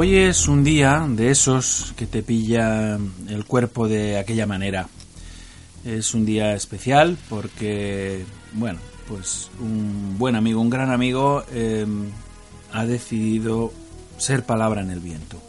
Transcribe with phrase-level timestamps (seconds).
[0.00, 4.88] Hoy es un día de esos que te pilla el cuerpo de aquella manera.
[5.84, 8.78] Es un día especial porque, bueno,
[9.08, 12.12] pues un buen amigo, un gran amigo, em,
[12.72, 13.72] ha decidido
[14.18, 15.42] ser palabra en el viento.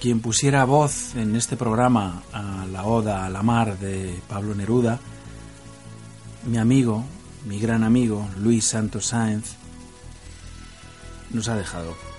[0.00, 4.98] Quien pusiera voz en este programa a la Oda a la Mar de Pablo Neruda,
[6.44, 7.04] mi amigo,
[7.46, 9.54] mi gran amigo Luis Santos Sáenz,
[11.30, 12.17] nos ha dejado.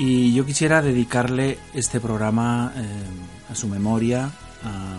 [0.00, 4.30] Y yo quisiera dedicarle este programa eh, a su memoria,
[4.64, 4.98] a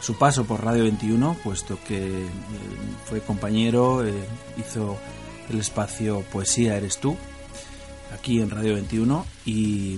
[0.00, 2.28] su paso por Radio 21, puesto que eh,
[3.06, 4.14] fue compañero, eh,
[4.58, 4.96] hizo
[5.48, 7.16] el espacio Poesía Eres tú,
[8.14, 9.96] aquí en Radio 21, y,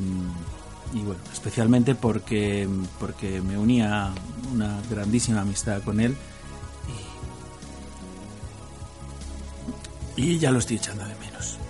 [0.94, 2.66] bueno, especialmente porque,
[2.98, 4.10] porque me unía
[4.54, 6.16] una grandísima amistad con él.
[10.16, 11.62] y ya lo estoy echando de menos.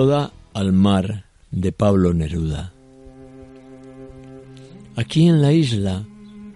[0.00, 2.72] Oda al mar de Pablo Neruda.
[4.96, 6.06] Aquí en la isla,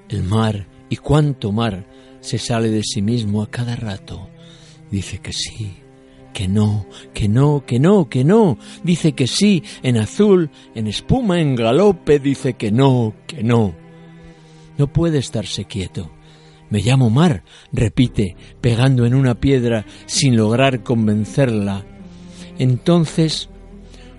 [0.09, 1.85] el mar, y cuánto mar,
[2.23, 4.31] se sale de sí mismo a cada rato.
[4.91, 5.75] Dice que sí,
[6.33, 8.57] que no, que no, que no, que no.
[8.83, 13.75] Dice que sí, en azul, en espuma, en galope, dice que no, que no.
[14.79, 16.11] No puede estarse quieto.
[16.71, 21.85] Me llamo mar, repite, pegando en una piedra sin lograr convencerla
[22.59, 23.49] entonces,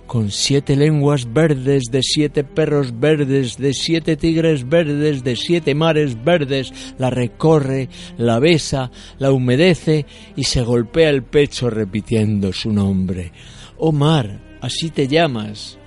[0.08, 6.24] con siete lenguas verdes, de siete perros verdes, de siete tigres verdes, de siete mares
[6.24, 13.32] verdes, la recorre, la besa, la humedece y se golpea el pecho repitiendo su nombre.
[13.78, 15.78] Oh mar, así te llamas.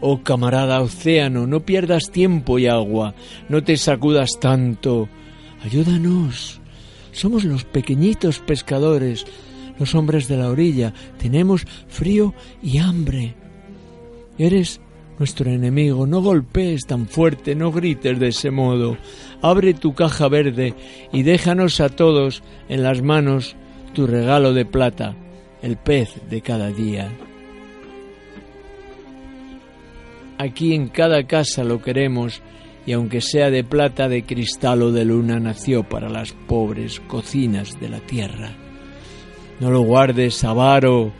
[0.00, 3.14] Oh camarada océano, no pierdas tiempo y agua,
[3.48, 5.08] no te sacudas tanto.
[5.62, 6.60] Ayúdanos.
[7.12, 9.24] Somos los pequeñitos pescadores,
[9.78, 13.34] los hombres de la orilla, tenemos frío y hambre.
[14.38, 14.80] Eres
[15.18, 18.96] nuestro enemigo, no golpees tan fuerte, no grites de ese modo.
[19.42, 20.74] Abre tu caja verde
[21.12, 23.56] y déjanos a todos en las manos
[23.92, 25.14] tu regalo de plata,
[25.62, 27.10] el pez de cada día.
[30.36, 32.42] Aquí en cada casa lo queremos
[32.86, 37.80] y aunque sea de plata, de cristal o de luna, nació para las pobres cocinas
[37.80, 38.63] de la tierra.
[39.60, 41.12] No lo guardes, avaro,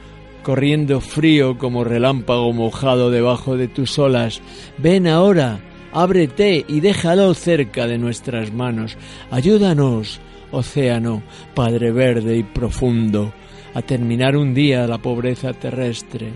[0.43, 4.41] corriendo frío como relámpago mojado debajo de tus olas.
[4.79, 5.61] Ven ahora,
[5.93, 8.97] ábrete y déjalo cerca de nuestras manos.
[9.31, 10.21] Ayúdanos,
[10.51, 11.23] océano,
[11.55, 13.33] Padre verde y profundo,
[13.75, 16.33] a terminar un día la pobreza terrestre.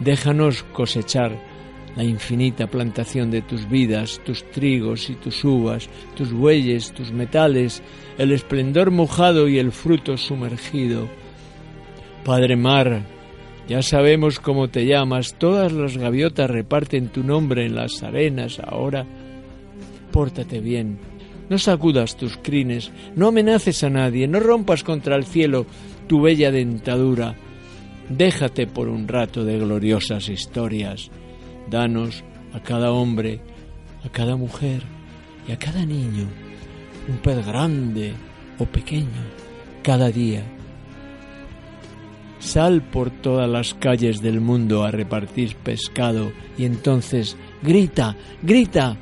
[0.00, 1.47] Déjanos cosechar
[1.98, 7.82] la infinita plantación de tus vidas, tus trigos y tus uvas, tus bueyes, tus metales,
[8.18, 11.08] el esplendor mojado y el fruto sumergido.
[12.24, 13.02] Padre Mar,
[13.68, 19.04] ya sabemos cómo te llamas, todas las gaviotas reparten tu nombre en las arenas ahora.
[20.12, 21.00] Pórtate bien,
[21.48, 25.66] no sacudas tus crines, no amenaces a nadie, no rompas contra el cielo
[26.06, 27.34] tu bella dentadura.
[28.08, 31.10] Déjate por un rato de gloriosas historias.
[31.70, 32.24] Danos
[32.54, 33.40] a cada hombre,
[34.04, 34.82] a cada mujer
[35.46, 36.26] y a cada niño
[37.08, 38.12] un pez grande
[38.58, 39.22] o pequeño
[39.82, 40.42] cada día.
[42.38, 48.96] Sal por todas las calles del mundo a repartir pescado y entonces grita, grita,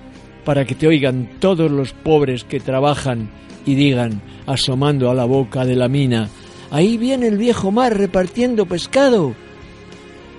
[0.45, 3.29] para que te oigan todos los pobres que trabajan
[3.67, 6.29] y digan, asomando a la boca de la mina,
[6.71, 9.35] ahí viene el viejo mar repartiendo pescado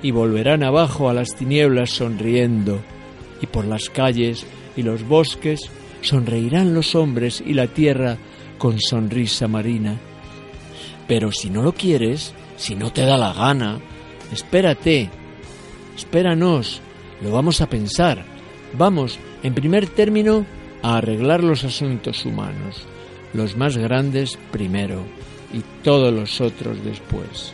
[0.02, 2.80] y volverán abajo a las tinieblas sonriendo,
[3.42, 4.46] y por las calles
[4.76, 5.70] y los bosques
[6.02, 8.18] sonreirán los hombres y la tierra
[8.58, 9.98] con sonrisa marina.
[11.08, 13.80] Pero si no lo quieres, si no te da la gana,
[14.32, 15.10] espérate,
[15.96, 16.82] espéranos,
[17.22, 18.26] lo vamos a pensar.
[18.78, 20.46] Vamos, en primer término,
[20.84, 22.84] a arreglar los asuntos humanos,
[23.34, 25.04] los más grandes primero
[25.54, 27.54] y todos los otros después.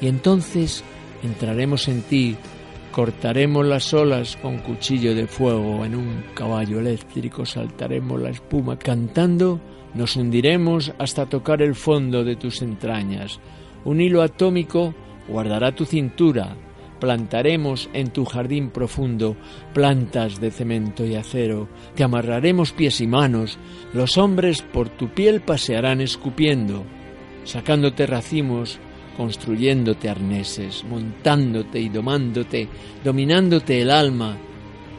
[0.00, 0.82] Y entonces
[1.22, 2.36] entraremos en ti,
[2.92, 9.60] cortaremos las olas con cuchillo de fuego, en un caballo eléctrico saltaremos la espuma, cantando
[9.94, 13.40] nos hundiremos hasta tocar el fondo de tus entrañas.
[13.84, 14.94] Un hilo atómico
[15.28, 16.56] guardará tu cintura,
[17.00, 19.36] plantaremos en tu jardín profundo
[19.72, 23.58] plantas de cemento y acero, te amarraremos pies y manos,
[23.92, 26.84] los hombres por tu piel pasearán escupiendo,
[27.44, 28.78] sacándote racimos
[29.20, 32.66] construyéndote arneses, montándote y domándote,
[33.04, 34.38] dominándote el alma,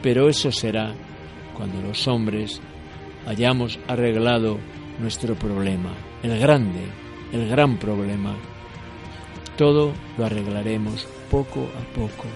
[0.03, 0.93] pero eso será
[1.57, 2.61] cuando los hombres
[3.25, 4.59] hayamos arreglado
[4.99, 5.89] nuestro problema,
[6.21, 6.81] el grande,
[7.33, 8.35] el gran problema.
[9.57, 12.27] Todo lo arreglaremos poco a poco.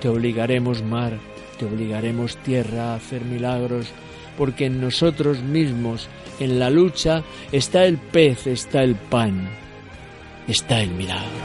[0.00, 1.18] Te obligaremos mar,
[1.58, 3.88] te obligaremos tierra a hacer milagros,
[4.38, 6.08] porque en nosotros mismos,
[6.40, 7.22] en la lucha,
[7.52, 9.63] está el pez, está el pan
[10.48, 11.44] está el milagro.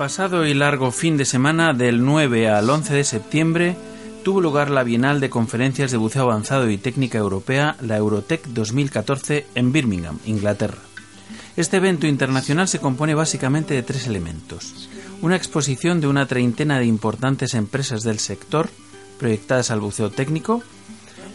[0.00, 3.76] Pasado y largo fin de semana del 9 al 11 de septiembre
[4.24, 9.44] tuvo lugar la Bienal de Conferencias de Buceo Avanzado y Técnica Europea, la Eurotech 2014,
[9.54, 10.78] en Birmingham, Inglaterra.
[11.54, 14.88] Este evento internacional se compone básicamente de tres elementos.
[15.20, 18.70] Una exposición de una treintena de importantes empresas del sector
[19.18, 20.62] proyectadas al buceo técnico,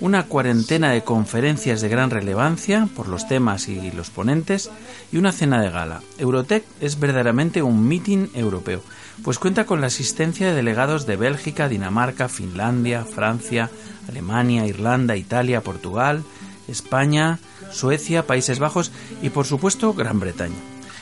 [0.06, 4.70] una cuarentena de conferencias de gran relevancia por los temas y los ponentes
[5.12, 6.04] y una cena de gala.
[6.20, 8.84] Eurotech es verdaderamente un meeting europeo,
[9.24, 13.72] pues cuenta con la asistencia de delegados de Bélgica, Dinamarca, Finlandia, Francia,
[14.08, 16.24] Alemania, Irlanda, Italia, Portugal,
[16.68, 17.40] España,
[17.72, 18.92] Suecia, Países Bajos
[19.24, 20.54] y por supuesto Gran Bretaña.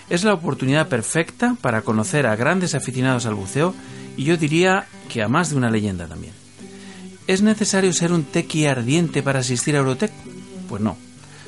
[0.09, 3.75] Es la oportunidad perfecta para conocer a grandes aficionados al buceo
[4.15, 6.42] y yo diría que a más de una leyenda también.
[7.25, 10.11] ¿Es necesario ser un tequi ardiente para asistir a Eurotech?
[10.67, 10.97] Pues no.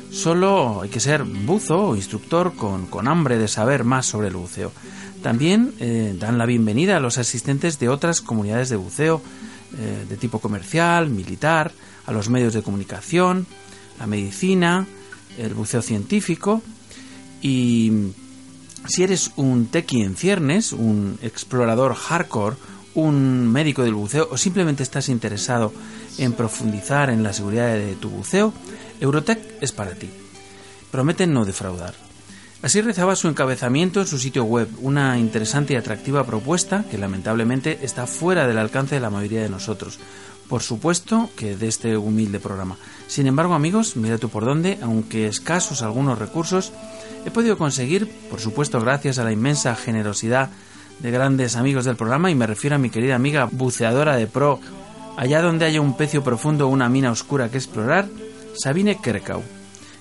[0.10, 4.36] Solo hay que ser buzo o instructor con, con hambre de saber más sobre el
[4.36, 4.72] buceo.
[5.22, 9.22] También eh, dan la bienvenida a los asistentes de otras comunidades de buceo
[9.78, 11.74] eh, de tipo comercial, militar,
[12.06, 13.46] a los medios de comunicación,
[14.00, 14.88] la medicina,
[15.38, 16.62] el buceo científico
[17.42, 17.92] y
[18.88, 22.56] si eres un tequi en ciernes, un explorador hardcore,
[22.96, 25.74] un médico del buceo o simplemente estás interesado
[26.18, 28.54] en profundizar en la seguridad de tu buceo,
[29.00, 30.10] Eurotech es para ti.
[30.92, 31.94] Prometen no defraudar.
[32.62, 37.80] Así rezaba su encabezamiento en su sitio web, una interesante y atractiva propuesta que lamentablemente
[37.84, 40.00] está fuera del alcance de la mayoría de nosotros.
[40.48, 42.78] Por supuesto que de este humilde programa.
[43.08, 46.72] Sin embargo, amigos, mira tú por dónde, aunque escasos algunos recursos,
[47.26, 50.50] he podido conseguir, por supuesto gracias a la inmensa generosidad
[51.00, 54.60] de grandes amigos del programa, y me refiero a mi querida amiga buceadora de pro,
[55.18, 58.08] allá donde haya un pecio profundo o una mina oscura que explorar,
[58.58, 59.44] Sabine Kerkau,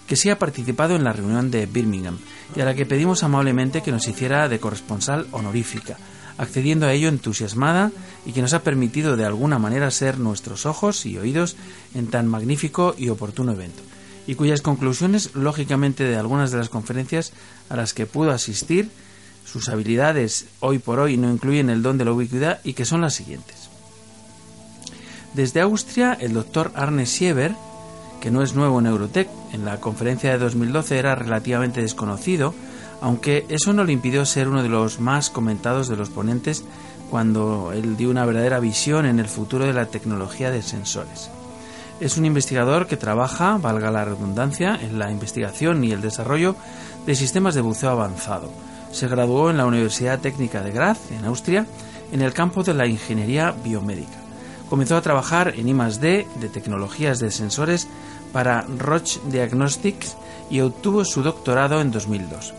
[0.07, 2.19] que sí ha participado en la reunión de Birmingham
[2.55, 5.97] y a la que pedimos amablemente que nos hiciera de corresponsal honorífica,
[6.39, 7.91] accediendo a ello entusiasmada
[8.27, 11.57] y que nos ha permitido de alguna manera ser nuestros ojos y oídos
[11.95, 13.83] en tan magnífico y oportuno evento,
[14.27, 17.33] y cuyas conclusiones, lógicamente, de algunas de las conferencias
[17.69, 18.91] a las que pudo asistir,
[19.45, 23.01] sus habilidades hoy por hoy no incluyen el don de la ubicuidad y que son
[23.01, 23.69] las siguientes.
[25.35, 27.55] Desde Austria, el doctor Arne Sieber,
[28.21, 32.55] que no es nuevo en Eurotech, en la conferencia de 2012 era relativamente desconocido,
[33.01, 36.65] aunque eso no le impidió ser uno de los más comentados de los ponentes
[37.11, 41.31] cuando él dio una verdadera visión en el futuro de la tecnología de sensores.
[42.01, 46.57] Es un investigador que trabaja, valga la redundancia, en la investigación y el desarrollo
[47.07, 48.51] de sistemas de buceo avanzado.
[48.95, 51.67] Se graduó en la Universidad Técnica de Graz, en Austria,
[52.13, 54.17] en el campo de la ingeniería biomédica.
[54.71, 57.89] Comenzó a trabajar en I+D de tecnologías de sensores
[58.33, 60.17] para Roche Diagnostics
[60.49, 62.55] y obtuvo su doctorado en 2002.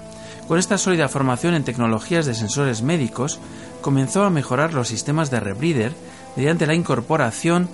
[0.45, 3.39] Con esta sólida formación en tecnologías de sensores médicos,
[3.79, 5.93] comenzó a mejorar los sistemas de rebreather
[6.35, 7.69] mediante la incorporación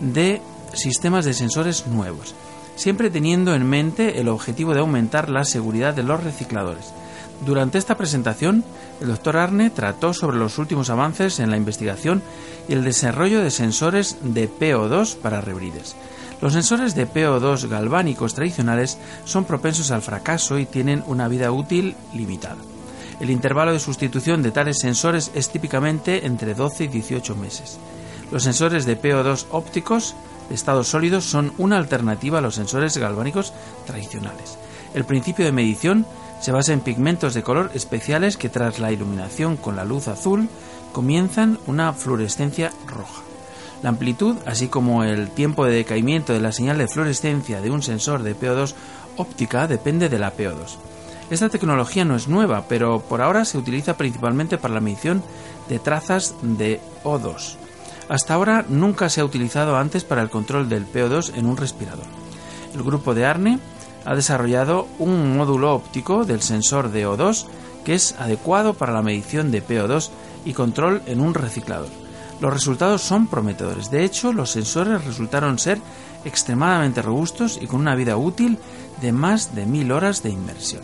[0.00, 2.34] de sistemas de sensores nuevos,
[2.74, 6.92] siempre teniendo en mente el objetivo de aumentar la seguridad de los recicladores.
[7.44, 8.64] Durante esta presentación,
[9.00, 12.22] el doctor Arne trató sobre los últimos avances en la investigación
[12.68, 15.96] y el desarrollo de sensores de PO2 para rebreathers.
[16.42, 21.96] Los sensores de PO2 galvánicos tradicionales son propensos al fracaso y tienen una vida útil
[22.14, 22.56] limitada.
[23.20, 27.78] El intervalo de sustitución de tales sensores es típicamente entre 12 y 18 meses.
[28.32, 30.14] Los sensores de PO2 ópticos
[30.48, 33.52] de estado sólido son una alternativa a los sensores galvánicos
[33.86, 34.56] tradicionales.
[34.94, 36.06] El principio de medición
[36.40, 40.48] se basa en pigmentos de color especiales que tras la iluminación con la luz azul
[40.92, 43.22] comienzan una fluorescencia roja.
[43.82, 47.82] La amplitud, así como el tiempo de decaimiento de la señal de fluorescencia de un
[47.82, 48.74] sensor de PO2
[49.16, 50.76] óptica depende de la PO2.
[51.30, 55.22] Esta tecnología no es nueva, pero por ahora se utiliza principalmente para la medición
[55.68, 57.56] de trazas de O2.
[58.08, 62.06] Hasta ahora nunca se ha utilizado antes para el control del PO2 en un respirador.
[62.74, 63.60] El grupo de Arne
[64.04, 67.46] ha desarrollado un módulo óptico del sensor de O2
[67.84, 70.10] que es adecuado para la medición de PO2
[70.44, 71.88] y control en un reciclador.
[72.40, 73.90] Los resultados son prometedores.
[73.90, 75.78] De hecho, los sensores resultaron ser
[76.24, 78.58] extremadamente robustos y con una vida útil
[79.00, 80.82] de más de mil horas de inmersión.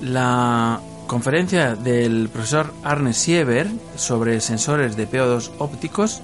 [0.00, 6.20] La conferencia del profesor Arne Sieber sobre sensores de PO2 ópticos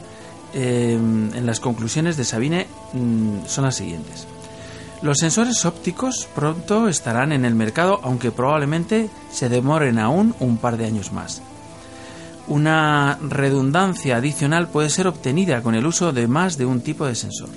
[0.52, 4.28] eh, en las conclusiones de Sabine mm, son las siguientes.
[5.04, 10.78] Los sensores ópticos pronto estarán en el mercado, aunque probablemente se demoren aún un par
[10.78, 11.42] de años más.
[12.48, 17.14] Una redundancia adicional puede ser obtenida con el uso de más de un tipo de
[17.14, 17.50] sensor.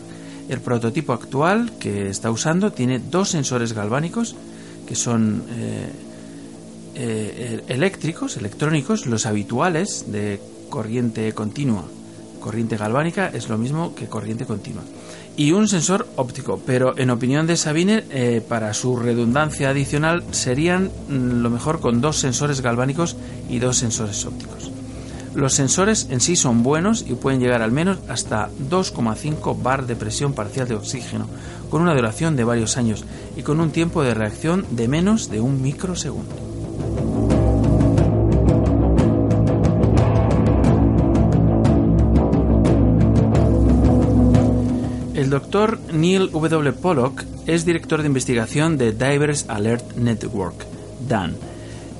[0.50, 4.36] El prototipo actual que está usando tiene dos sensores galvánicos
[4.86, 5.90] que son eh,
[6.96, 11.86] eh, eléctricos, electrónicos, los habituales de corriente continua.
[12.42, 14.84] Corriente galvánica es lo mismo que corriente continua.
[15.38, 20.86] Y un sensor óptico, pero en opinión de Sabine, eh, para su redundancia adicional serían
[21.10, 23.16] mm, lo mejor con dos sensores galvánicos
[23.48, 24.72] y dos sensores ópticos.
[25.36, 29.96] Los sensores en sí son buenos y pueden llegar al menos hasta 2,5 bar de
[29.96, 31.28] presión parcial de oxígeno,
[31.70, 35.40] con una duración de varios años y con un tiempo de reacción de menos de
[35.40, 36.57] un microsegundo.
[45.28, 46.72] El doctor Neil W.
[46.72, 50.66] Pollock es director de investigación de Divers Alert Network,
[51.06, 51.36] DAN,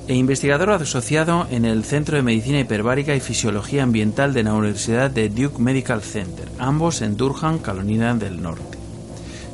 [0.06, 5.10] e investigador asociado en el Centro de Medicina Hiperbárica y Fisiología Ambiental de la Universidad
[5.10, 8.78] de Duke Medical Center, ambos en Durham, Carolina del Norte.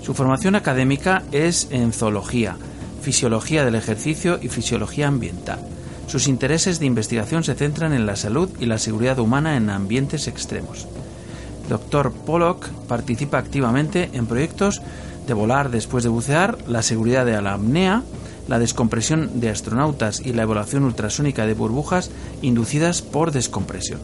[0.04, 2.56] Su formación académica es en zoología,
[3.02, 5.58] fisiología del ejercicio y fisiología ambiental.
[6.06, 10.28] Sus intereses de investigación se centran en la salud y la seguridad humana en ambientes
[10.28, 10.86] extremos.
[11.68, 12.12] Dr.
[12.12, 14.82] Pollock participa activamente en proyectos
[15.26, 18.02] de volar después de bucear, la seguridad de la apnea,
[18.48, 22.10] la descompresión de astronautas y la evaluación ultrasónica de burbujas
[22.42, 24.00] inducidas por descompresión.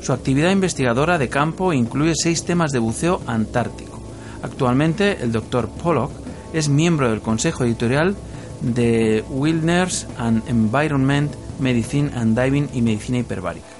[0.00, 4.00] Su actividad investigadora de campo incluye seis temas de buceo antártico.
[4.42, 5.68] Actualmente, el Dr.
[5.68, 6.10] Pollock
[6.52, 8.16] es miembro del consejo editorial
[8.62, 13.71] de Wilderness and Environment, Medicine and Diving y Medicina Hiperbárica.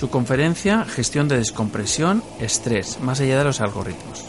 [0.00, 4.24] Su conferencia, Gestión de Descompresión, Estrés, más allá de los algoritmos.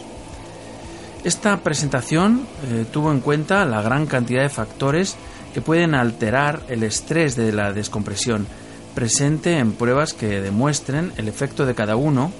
[1.23, 5.15] Esta presentación eh, tuvo en cuenta la gran cantidad de factores
[5.53, 8.47] que pueden alterar el estrés de la descompresión,
[8.93, 12.33] presente en pruebas que demuestren el efecto de cada uno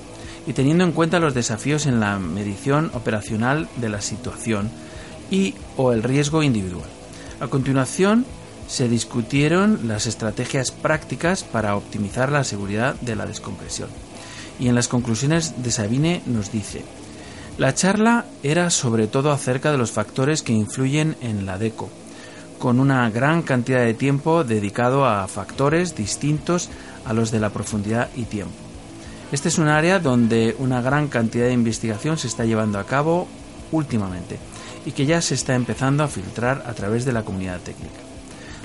[0.45, 4.69] y teniendo en cuenta los desafíos en la medición operacional de la situación
[5.29, 6.89] y o el riesgo individual.
[7.39, 8.25] A continuación,
[8.71, 13.89] se discutieron las estrategias prácticas para optimizar la seguridad de la descompresión.
[14.61, 16.85] Y en las conclusiones de Sabine nos dice,
[17.57, 21.89] la charla era sobre todo acerca de los factores que influyen en la DECO,
[22.59, 26.69] con una gran cantidad de tiempo dedicado a factores distintos
[27.03, 28.55] a los de la profundidad y tiempo.
[29.33, 33.27] Este es un área donde una gran cantidad de investigación se está llevando a cabo
[33.73, 34.39] últimamente
[34.85, 38.10] y que ya se está empezando a filtrar a través de la comunidad técnica.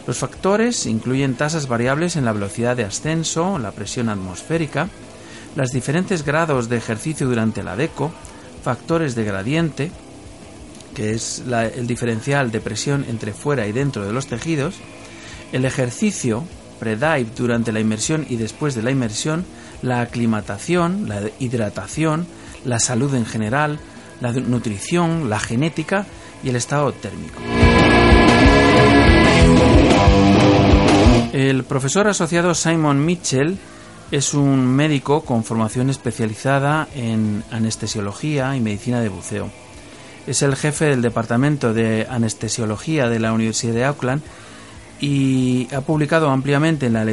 [0.07, 4.89] Los factores incluyen tasas variables en la velocidad de ascenso, la presión atmosférica,
[5.57, 8.13] los diferentes grados de ejercicio durante la DECO,
[8.63, 9.91] factores de gradiente,
[10.95, 14.77] que es el diferencial de presión entre fuera y dentro de los tejidos,
[15.53, 16.45] el ejercicio
[16.79, 19.45] pre-dive durante la inmersión y después de la inmersión,
[19.83, 22.27] la aclimatación, la hidratación,
[22.65, 23.79] la salud en general,
[24.21, 26.07] la nutrición, la genética
[26.45, 27.41] y el estado térmico.
[31.37, 33.59] El profesor asociado Simon Mitchell
[34.11, 39.51] es un médico con formación especializada en anestesiología y medicina de buceo.
[40.27, 44.23] Es el jefe del departamento de anestesiología de la Universidad de Auckland
[44.99, 47.05] y ha publicado ampliamente en la,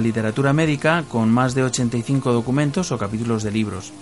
[0.00, 3.92] literatura, médica con más de 85 documentos o capítulos de libros.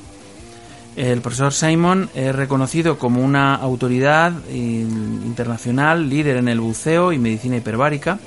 [0.94, 7.56] El profesor Simon es reconocido como una autoridad internacional líder en el buceo y medicina
[7.56, 8.20] hiperbárica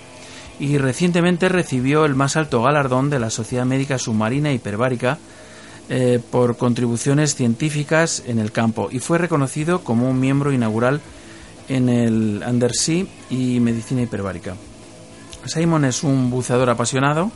[0.60, 5.18] y recientemente recibió el más alto galardón de la Sociedad Médica Submarina Hiperbárica
[5.90, 11.02] eh, por contribuciones científicas en el campo y fue reconocido como un miembro inaugural
[11.68, 14.56] en el Undersea y Medicina Hiperbárica.
[15.46, 17.32] Simon es un buceador apasionado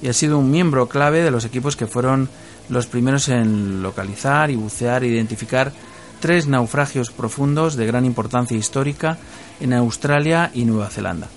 [0.00, 2.28] y ha sido un miembro clave de los equipos que fueron
[2.68, 5.72] los primeros en localizar y bucear e identificar
[6.20, 9.18] tres naufragios profundos de gran importancia histórica
[9.60, 11.28] en Australia y Nueva Zelanda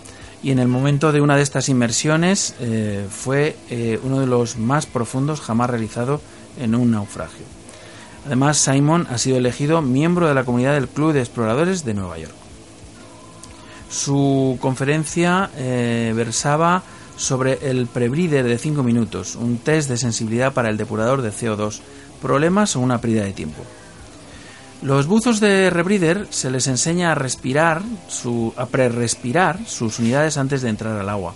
[0.43, 4.58] y en el momento de una de estas inmersiones eh, fue eh, uno de los
[4.58, 6.21] más profundos jamás realizado
[6.60, 7.45] en un naufragio.
[8.25, 12.17] Además, Simon ha sido elegido miembro de la comunidad del Club de Exploradores de Nueva
[12.17, 12.34] York.
[13.89, 16.84] Su conferencia eh, versaba
[17.15, 21.79] sobre el prebreather de 5 minutos, un test de sensibilidad para el depurador de CO2,
[22.21, 23.63] problemas o una pérdida de tiempo.
[24.83, 30.61] Los buzos de rebreather se les enseña a respirar, su, a pre-respirar sus unidades antes
[30.61, 31.35] de entrar al agua.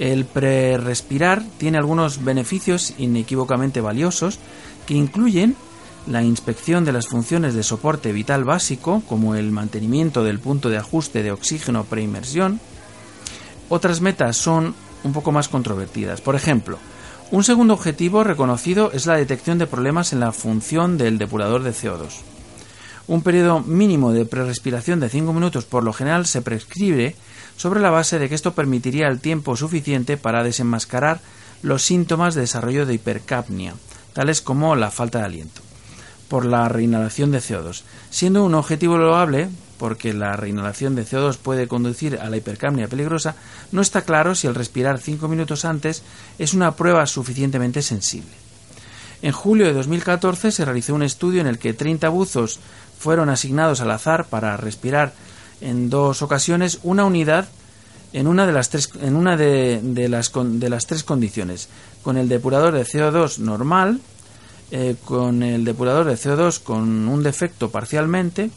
[0.00, 4.40] El pre-respirar tiene algunos beneficios inequívocamente valiosos
[4.88, 5.54] que incluyen
[6.08, 10.78] la inspección de las funciones de soporte vital básico, como el mantenimiento del punto de
[10.78, 12.58] ajuste de oxígeno pre-inmersión.
[13.68, 16.20] Otras metas son un poco más controvertidas.
[16.20, 16.80] Por ejemplo,
[17.30, 21.70] un segundo objetivo reconocido es la detección de problemas en la función del depurador de
[21.70, 22.33] CO2.
[23.06, 27.14] Un periodo mínimo de prerespiración de 5 minutos por lo general se prescribe
[27.56, 31.20] sobre la base de que esto permitiría el tiempo suficiente para desenmascarar
[31.62, 33.74] los síntomas de desarrollo de hipercapnia,
[34.14, 35.60] tales como la falta de aliento,
[36.28, 41.68] por la reinhalación de CO2, siendo un objetivo loable porque la reinhalación de CO2 puede
[41.68, 43.34] conducir a la hipercapnia peligrosa,
[43.70, 46.02] no está claro si el respirar 5 minutos antes
[46.38, 48.32] es una prueba suficientemente sensible.
[49.24, 52.60] En julio de 2014 se realizó un estudio en el que 30 buzos
[53.04, 55.12] fueron asignados al azar para respirar
[55.60, 57.46] en dos ocasiones una unidad
[58.14, 61.68] en una de las tres, en una de, las, de las tres condiciones,
[62.02, 64.00] con el depurador de CO2 normal,
[64.70, 68.50] eh, con el depurador de CO2 con un defecto parcialmente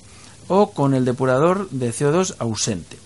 [0.47, 2.97] o con el depurador de CO2 ausente.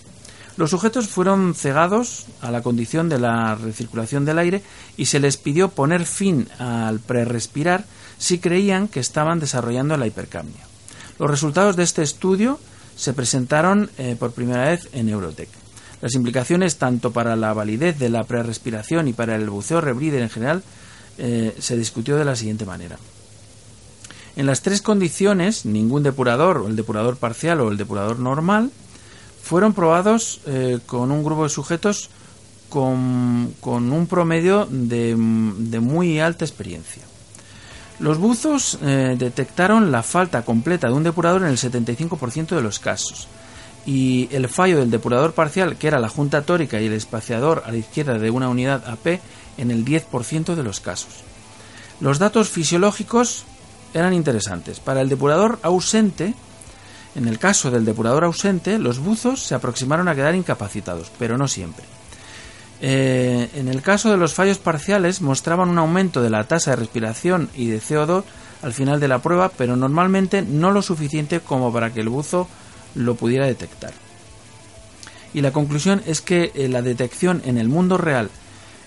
[0.56, 4.62] Los sujetos fueron cegados a la condición de la recirculación del aire
[4.96, 7.84] y se les pidió poner fin al prerespirar
[8.18, 10.71] si creían que estaban desarrollando la hipercapnia.
[11.18, 12.58] Los resultados de este estudio
[12.96, 15.48] se presentaron eh, por primera vez en Eurotech.
[16.00, 20.30] Las implicaciones tanto para la validez de la prerespiración y para el buceo rebreather en
[20.30, 20.62] general
[21.18, 22.98] eh, se discutió de la siguiente manera.
[24.34, 28.70] En las tres condiciones, ningún depurador, el depurador parcial o el depurador normal,
[29.42, 32.10] fueron probados eh, con un grupo de sujetos
[32.68, 37.02] con, un promedio de, muy alta experiencia.
[38.02, 42.80] Los buzos eh, detectaron la falta completa de un depurador en el 75% de los
[42.80, 43.28] casos
[43.86, 47.70] y el fallo del depurador parcial, que era la junta tórica y el espaciador a
[47.70, 49.20] la izquierda de una unidad AP,
[49.56, 51.22] en el 10% de los casos.
[52.00, 53.44] Los datos fisiológicos
[53.94, 54.80] eran interesantes.
[54.80, 56.34] Para el depurador ausente,
[57.14, 61.46] en el caso del depurador ausente, los buzos se aproximaron a quedar incapacitados, pero no
[61.46, 61.84] siempre.
[62.84, 66.76] Eh, en el caso de los fallos parciales mostraban un aumento de la tasa de
[66.76, 68.24] respiración y de CO2
[68.60, 72.48] al final de la prueba, pero normalmente no lo suficiente como para que el buzo
[72.96, 73.92] lo pudiera detectar.
[75.32, 78.30] Y la conclusión es que eh, la detección en el mundo real,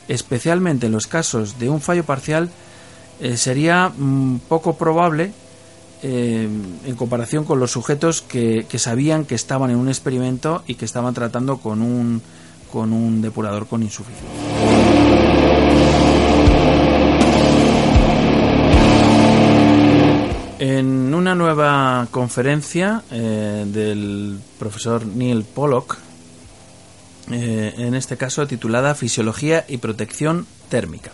[0.10, 2.50] especialmente en los casos de un fallo parcial,
[3.22, 5.32] eh, sería mm, poco probable
[6.04, 11.16] en comparación con los sujetos que, sabían que estaban en un experimento y que estaban
[11.16, 12.22] tratando con un,
[12.76, 14.30] con un depurador con insuficiencia.
[20.60, 25.98] En una nueva conferencia eh, del profesor Neil Pollock,
[27.32, 31.12] en este caso titulada Fisiología y Protección Térmica.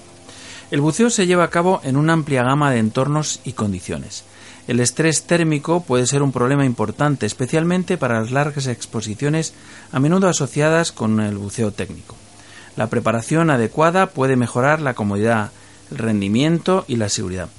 [0.71, 4.24] El buceo se lleva a cabo en una amplia gama de entornos y condiciones.
[4.67, 9.54] El estrés térmico puede ser un problema importante, especialmente para las largas exposiciones
[9.91, 12.15] a menudo asociadas con el buceo técnico.
[12.76, 15.52] La preparación adecuada puede mejorar la comodidad,
[15.91, 17.50] el rendimiento y la seguridad.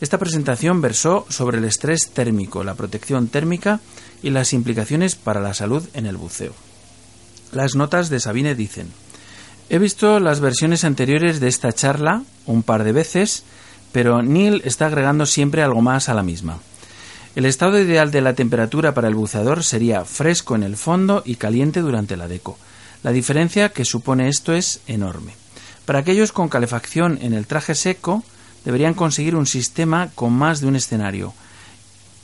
[0.00, 3.80] Esta presentación versó sobre el estrés térmico, la protección térmica
[4.22, 6.52] y las implicaciones para la salud en el buceo.
[7.52, 8.88] Las notas de Sabine dicen
[9.68, 13.44] He visto las versiones anteriores de esta charla un par de veces,
[13.96, 16.58] pero Neil está agregando siempre algo más a la misma.
[17.34, 21.36] El estado ideal de la temperatura para el buceador sería fresco en el fondo y
[21.36, 22.58] caliente durante la deco.
[23.02, 25.32] La diferencia que supone esto es enorme.
[25.86, 28.22] Para aquellos con calefacción en el traje seco,
[28.66, 31.32] deberían conseguir un sistema con más de un escenario,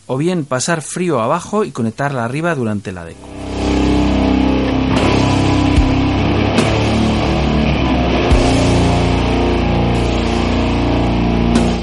[0.06, 3.28] o bien pasar frío abajo y conectarla arriba durante la deco.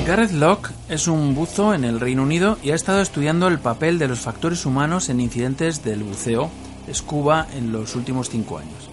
[0.10, 4.00] Gareth Locke es un buzo en el Reino Unido y ha estado estudiando el papel
[4.00, 6.50] de los factores humanos en incidentes del buceo
[6.92, 8.90] scuba en los últimos cinco años.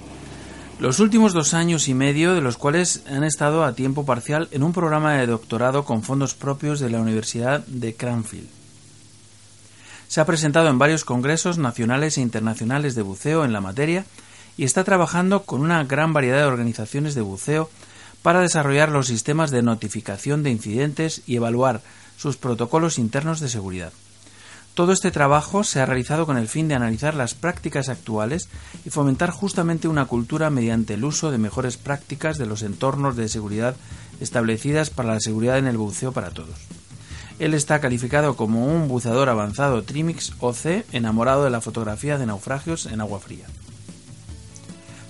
[0.78, 4.62] Los últimos dos años y medio de los cuales han estado a tiempo parcial en
[4.62, 8.50] un programa de doctorado con fondos propios de la Universidad de Cranfield.
[10.08, 14.04] Se ha presentado en varios congresos nacionales e internacionales de buceo en la materia
[14.58, 17.70] y está trabajando con una gran variedad de organizaciones de buceo
[18.26, 21.80] para desarrollar los sistemas de notificación de incidentes y evaluar
[22.16, 23.92] sus protocolos internos de seguridad.
[24.74, 28.48] Todo este trabajo se ha realizado con el fin de analizar las prácticas actuales
[28.84, 33.28] y fomentar justamente una cultura mediante el uso de mejores prácticas de los entornos de
[33.28, 33.76] seguridad
[34.18, 36.58] establecidas para la seguridad en el buceo para todos.
[37.38, 42.86] Él está calificado como un buceador avanzado Trimix OC enamorado de la fotografía de naufragios
[42.86, 43.46] en agua fría.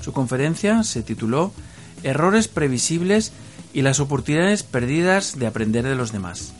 [0.03, 1.55] Su conferencia se tituló
[2.03, 3.33] errores previsibles
[3.73, 6.53] y las oportunidades perdidas de aprender de los demás.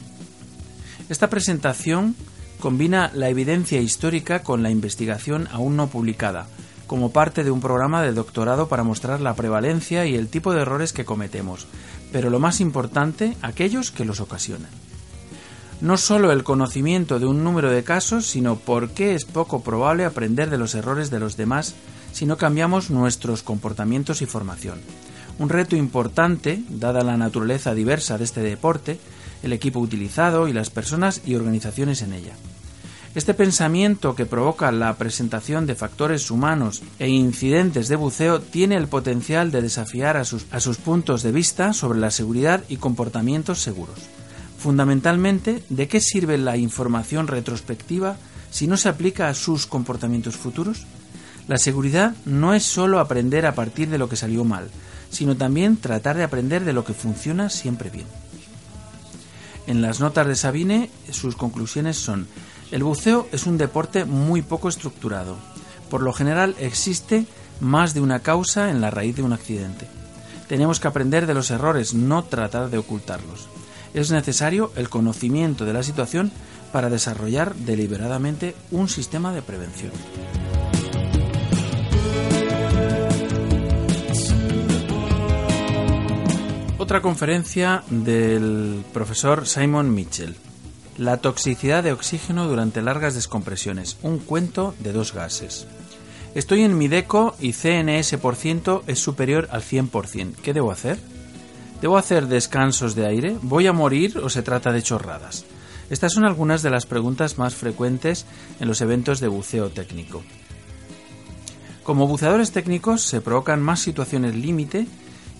[1.09, 2.15] Esta presentación
[2.61, 6.47] combina la evidencia histórica con la investigación aún no publicada,
[6.87, 10.63] como parte de un programa de doctorado para mostrar la prevalencia y el tipo de
[10.63, 11.67] errores que cometemos,
[12.13, 14.71] pero lo más importante, aquellos que los ocasionan.
[15.81, 20.05] No solo el conocimiento de un número de casos, sino por qué es poco probable
[20.05, 21.75] aprender de los errores de los demás
[22.13, 24.81] si no cambiamos nuestros comportamientos y formación
[25.39, 28.99] un reto importante, dada la naturaleza diversa de este deporte,
[29.43, 32.33] el equipo utilizado y las personas y organizaciones en ella.
[33.17, 38.89] Este pensamiento que provoca la presentación de factores humanos e incidentes de buceo tiene el
[38.89, 40.45] potencial de desafiar a sus,
[40.77, 43.99] puntos de vista sobre la seguridad y comportamientos seguros.
[44.59, 48.17] Fundamentalmente, ¿de qué sirve la información retrospectiva
[48.51, 50.87] si no se aplica a sus comportamientos futuros?
[51.49, 54.69] La seguridad no es solo aprender a partir de lo que salió mal,
[55.11, 58.07] sino también tratar de aprender de lo que funciona siempre bien.
[59.67, 62.29] En las notas de Sabine, sus conclusiones son,
[62.71, 65.37] el buceo es un deporte muy poco estructurado.
[65.91, 67.27] Por lo general existe
[67.61, 69.87] más de una causa en la raíz de un accidente.
[70.49, 73.49] Tenemos que aprender de los errores, no tratar de ocultarlos.
[73.95, 76.31] Es necesario el conocimiento de la situación
[76.73, 79.93] para desarrollar deliberadamente un sistema de prevención.
[86.87, 90.37] Otra conferencia del profesor Simon Mitchell.
[90.97, 93.99] La toxicidad de oxígeno durante largas descompresiones.
[94.03, 95.67] Un cuento de dos gases.
[96.37, 100.37] Estoy en mi DECO y CNS por ciento es superior al 100%.
[100.37, 100.97] ¿Qué debo hacer?
[101.81, 103.37] ¿Debo hacer descansos de aire?
[103.43, 105.45] ¿Voy a morir o se trata de chorradas?
[105.91, 108.27] Estas son algunas de las preguntas más frecuentes
[108.61, 110.23] en los eventos de buceo técnico.
[111.83, 114.87] Como buceadores técnicos se provocan más situaciones límite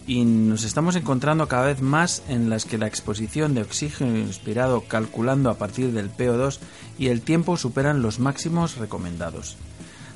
[0.07, 4.83] y nos estamos encontrando cada vez más en las que la exposición de oxígeno inspirado
[4.83, 6.59] calculando a partir del PO2
[6.99, 9.57] y el tiempo superan los máximos recomendados.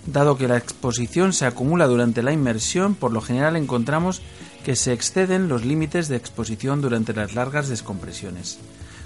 [0.07, 4.23] Dado que la exposición se acumula durante la inmersión, por lo general encontramos
[4.65, 8.59] que se exceden los límites de exposición durante las largas descompresiones.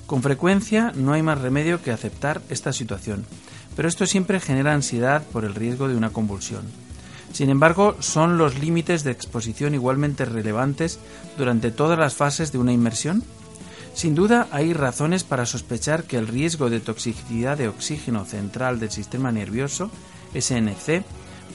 [0.07, 3.25] Con frecuencia no hay más remedio que aceptar esta situación,
[3.75, 6.84] pero esto siempre genera ansiedad por el riesgo de una convulsión.
[7.35, 11.01] Sin embargo, ¿son los límites de exposición igualmente relevantes
[11.37, 13.25] durante todas las fases de una inmersión?
[13.93, 18.93] Sin duda hay razones para sospechar que el riesgo de toxicidad de oxígeno central del
[18.93, 19.91] sistema nervioso,
[20.33, 21.03] SNC,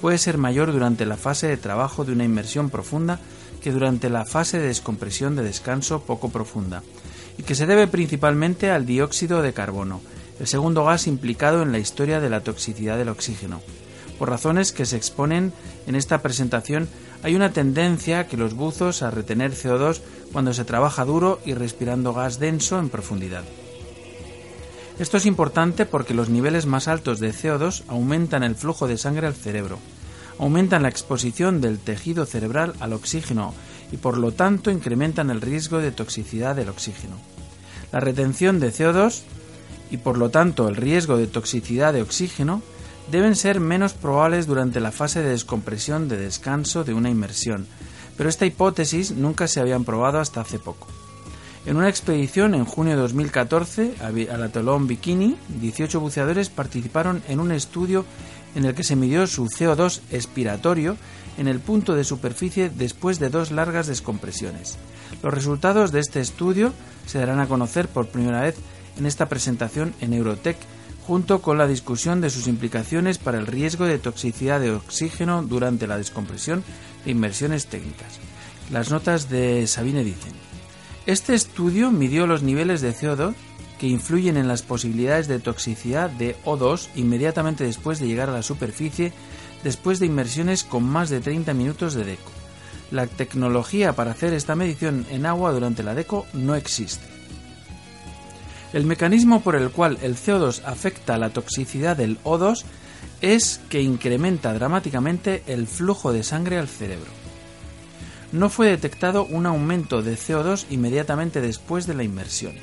[0.01, 3.17] puede ser mayor durante la fase de trabajo de una inmersión profunda
[3.63, 6.83] que durante la fase de descompresión de descanso poco profunda,
[7.37, 10.01] y que se debe principalmente al dióxido de carbono,
[10.41, 13.61] el segundo gas implicado en la historia de la toxicidad del oxígeno.
[14.19, 15.53] Por razones que se exponen
[15.87, 16.89] en esta presentación,
[17.23, 20.01] hay una tendencia que los buzos a retener CO2
[20.33, 23.45] cuando se trabaja duro y respirando gas denso en profundidad.
[24.99, 29.25] Esto es importante porque los niveles más altos de CO2 aumentan el flujo de sangre
[29.25, 29.79] al cerebro,
[30.37, 33.53] aumentan la exposición del tejido cerebral al oxígeno
[33.93, 37.15] y por lo tanto incrementan el riesgo de toxicidad del oxígeno.
[37.93, 39.21] La retención de CO2
[39.91, 42.61] y por lo tanto el riesgo de toxicidad de oxígeno
[43.11, 47.67] deben ser menos probables durante la fase de descompresión de descanso de una inmersión,
[48.17, 50.87] pero esta hipótesis nunca se había probado hasta hace poco.
[51.65, 53.95] En una expedición en junio de 2014
[54.31, 58.05] al atolón Bikini, 18 buceadores participaron en un estudio
[58.55, 60.97] en el que se midió su CO2 expiratorio
[61.37, 64.77] en el punto de superficie después de dos largas descompresiones.
[65.21, 66.73] Los resultados de este estudio
[67.05, 68.55] se darán a conocer por primera vez
[68.97, 70.57] en esta presentación en Eurotech
[71.09, 75.87] junto con la discusión de sus implicaciones para el riesgo de toxicidad de oxígeno durante
[75.87, 76.63] la descompresión
[77.03, 78.19] de inmersiones técnicas.
[78.71, 80.33] Las notas de Sabine dicen,
[81.07, 83.33] este estudio midió los niveles de CO2
[83.79, 88.43] que influyen en las posibilidades de toxicidad de O2 inmediatamente después de llegar a la
[88.43, 89.11] superficie
[89.63, 92.31] después de inmersiones con más de 30 minutos de DECO.
[92.91, 97.18] La tecnología para hacer esta medición en agua durante la DECO no existe.
[98.71, 102.63] El mecanismo por el cual el CO2 afecta la toxicidad del O2
[103.21, 107.09] es que incrementa dramáticamente el flujo de sangre al cerebro.
[108.31, 112.53] No fue detectado un aumento de CO2 inmediatamente después de la inmersión.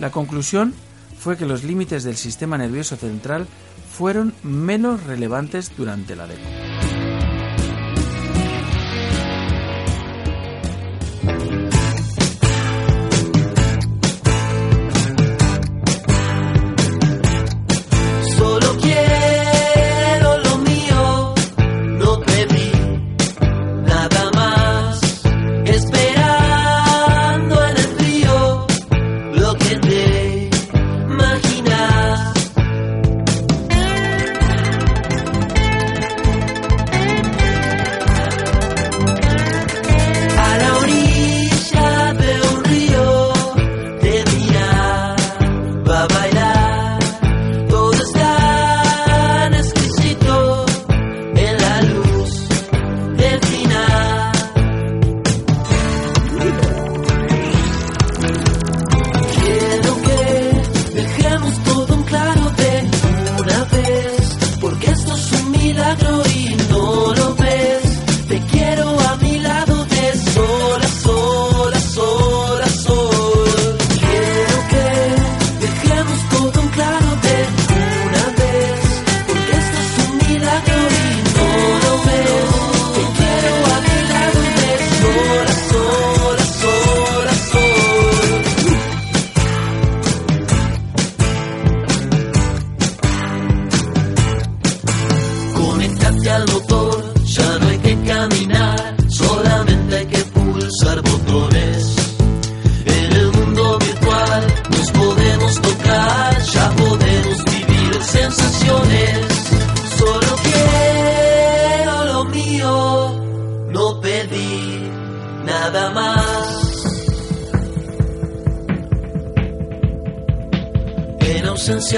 [0.00, 0.72] La conclusión
[1.18, 3.46] fue que los límites del sistema nervioso central
[3.92, 6.67] fueron menos relevantes durante la década.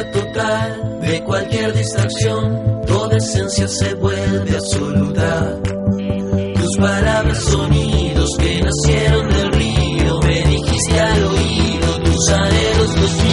[0.05, 5.57] Total de cualquier distracción, toda esencia se vuelve absoluta.
[6.55, 13.30] Tus palabras sonidos que nacieron del río, me dijiste al oído tus anhelos los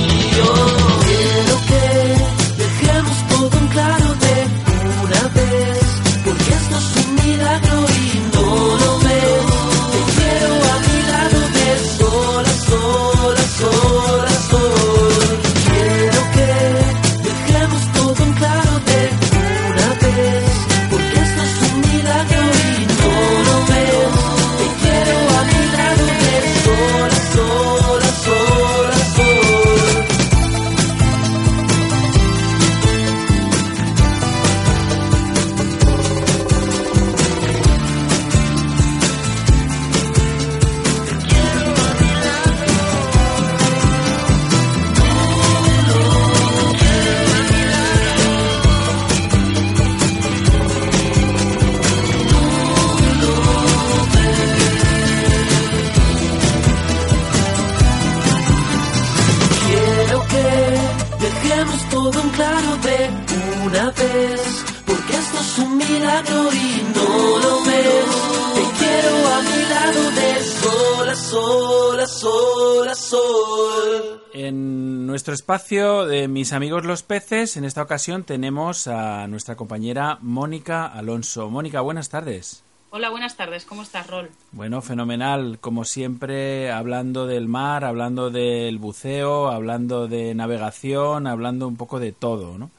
[75.28, 80.86] nuestro espacio de Mis amigos los peces, en esta ocasión tenemos a nuestra compañera Mónica
[80.86, 81.50] Alonso.
[81.50, 82.64] Mónica, buenas tardes.
[82.92, 83.66] Hola, buenas tardes.
[83.66, 84.30] ¿Cómo estás, Rol?
[84.54, 85.60] Bueno, fenomenal.
[85.60, 92.14] Como siempre, hablando del mar, hablando del buceo, hablando de navegación, hablando un poco de
[92.14, 92.72] todo, ¿no?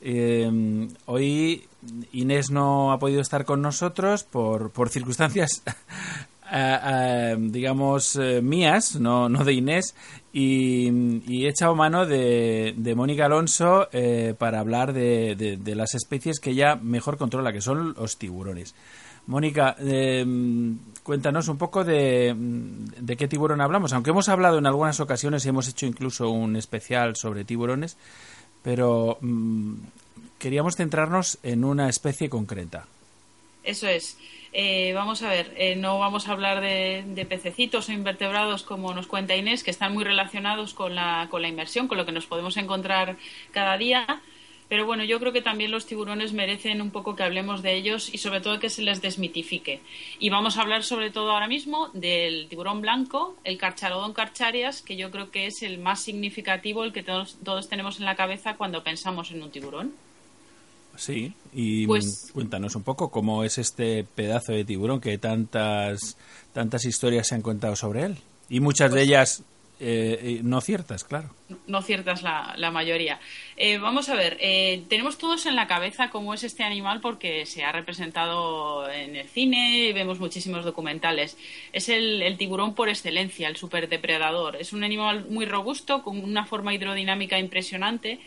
[0.00, 1.66] Eh, hoy
[2.12, 5.64] Inés no ha podido estar con nosotros por, por circunstancias,
[6.52, 9.94] eh, eh, digamos, eh, mías, no, no de Inés,
[10.32, 10.88] y,
[11.44, 16.38] he echado mano de, de Mónica Alonso eh, para hablar de, de- de las especies
[16.40, 18.74] que ella mejor controla, que son los tiburones.
[19.26, 20.24] Mónica, eh,
[21.02, 25.50] cuéntanos un poco de, de qué tiburón hablamos, aunque hemos hablado en algunas ocasiones y
[25.50, 27.98] hemos hecho incluso un especial sobre tiburones,
[28.62, 29.74] pero mm,
[30.38, 32.86] queríamos centrarnos en una especie concreta.
[33.62, 34.16] Eso es.
[34.60, 39.06] Eh, vamos a ver, eh, no vamos a hablar de, pececitos o invertebrados como nos
[39.06, 42.26] cuenta Inés, que están muy relacionados con la, con la inmersión, con lo que nos
[42.26, 43.18] podemos encontrar
[43.52, 44.20] cada día.
[44.68, 48.12] Pero bueno, yo creo que también los tiburones merecen un poco que hablemos de ellos
[48.12, 49.80] y sobre todo que se les desmitifique.
[50.18, 54.96] Y vamos a hablar sobre todo ahora mismo del tiburón blanco, el Carcharodon carcharias, que
[54.96, 58.82] yo creo que es el más significativo, el que todos tenemos en la cabeza cuando
[58.82, 60.07] pensamos en un tiburón.
[60.98, 66.16] Sí, y Pues- cuéntanos un poco cómo es este pedazo de tiburón que tantas,
[66.52, 68.16] tantas historias se han contado sobre él.
[68.50, 69.44] Y muchas de ellas
[69.80, 71.30] eh, eh, no ciertas, claro.
[71.68, 73.20] no ciertas la, la mayoría.
[73.56, 77.46] Eh, vamos a ver, eh, tenemos todos en la cabeza cómo es este animal porque
[77.46, 81.36] se ha representado en el cine y vemos muchísimos documentales.
[81.72, 84.56] Es el, el tiburón por excelencia, el superdepredador.
[84.56, 88.18] Es un animal muy robusto, con una forma hidrodinámica impresionante,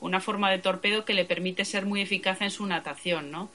[0.00, 3.50] una forma de torpedo que le permite ser muy eficaz en su natación, ¿no?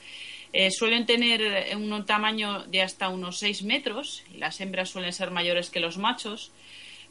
[0.52, 5.32] Eh, suelen tener un tamaño de hasta unos 6 metros y las hembras suelen ser
[5.32, 6.52] mayores que los machos.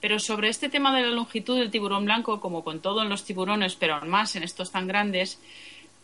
[0.00, 3.24] Pero sobre este tema de la longitud del tiburón blanco, como con todo en los
[3.24, 5.40] tiburones, pero aún más en estos tan grandes,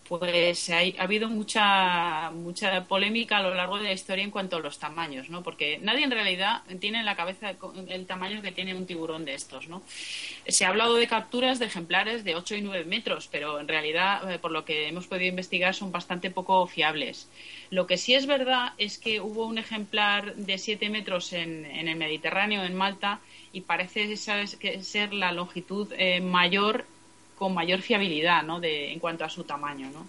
[0.09, 4.57] pues hay- ha habido mucha, mucha polémica a lo largo de la historia en cuanto
[4.57, 5.43] a los tamaños, ¿no?
[5.43, 7.55] Porque nadie en realidad tiene en la cabeza
[7.89, 9.83] el tamaño que tiene un tiburón de estos, ¿no?
[10.47, 14.31] Se ha hablado de capturas de ejemplares de 8 y 9 metros, pero en realidad,
[14.33, 17.29] eh, por lo que hemos podido investigar, son bastante poco fiables.
[17.71, 21.89] Lo que sí es verdad es que hubo un ejemplar de 7 metros en, en
[21.89, 23.21] el Mediterráneo, en Malta,
[23.53, 26.87] y parece ser, la longitud eh, mayor
[27.39, 28.61] con mayor fiabilidad ¿no?
[28.61, 29.91] de, en cuanto a su tamaño.
[29.91, 30.07] ¿no?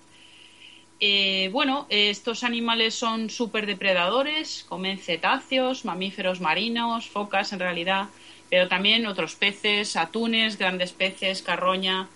[1.00, 8.08] Eh, bueno, estos animales son superdepredadores, comen cetáceos, mamíferos marinos, focas en realidad,
[8.50, 12.10] pero también otros peces, atunes, grandes peces, carroña.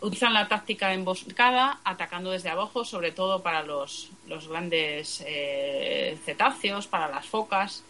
[0.00, 6.18] Utilizan la táctica de emboscada, atacando desde abajo, sobre todo para los, los grandes eh,
[6.24, 7.84] cetáceos, para las focas.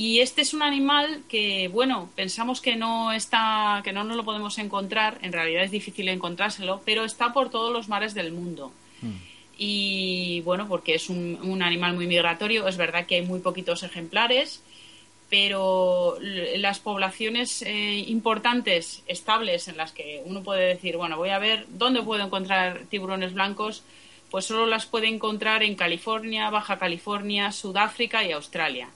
[0.00, 4.24] Y este es un animal que, bueno, pensamos que no está, que no nos lo
[4.24, 8.72] podemos encontrar, en realidad es difícil encontrárselo, pero está por todos los mares del mundo.
[9.58, 13.82] Y bueno, porque es un, un animal muy migratorio, es verdad que hay muy poquitos
[13.82, 14.62] ejemplares,
[15.28, 21.38] pero las poblaciones eh, importantes, estables, en las que uno puede decir, bueno, voy a
[21.38, 23.82] ver dónde puedo encontrar tiburones blancos,
[24.30, 28.88] pues solo las puede encontrar en California, Baja California, Sudáfrica y Australia.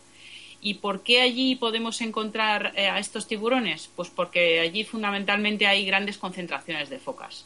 [0.65, 3.91] ¿Y por qué allí podemos encontrar eh, a estos tiburones?
[3.95, 7.45] Pues porque allí fundamentalmente hay grandes concentraciones de focas.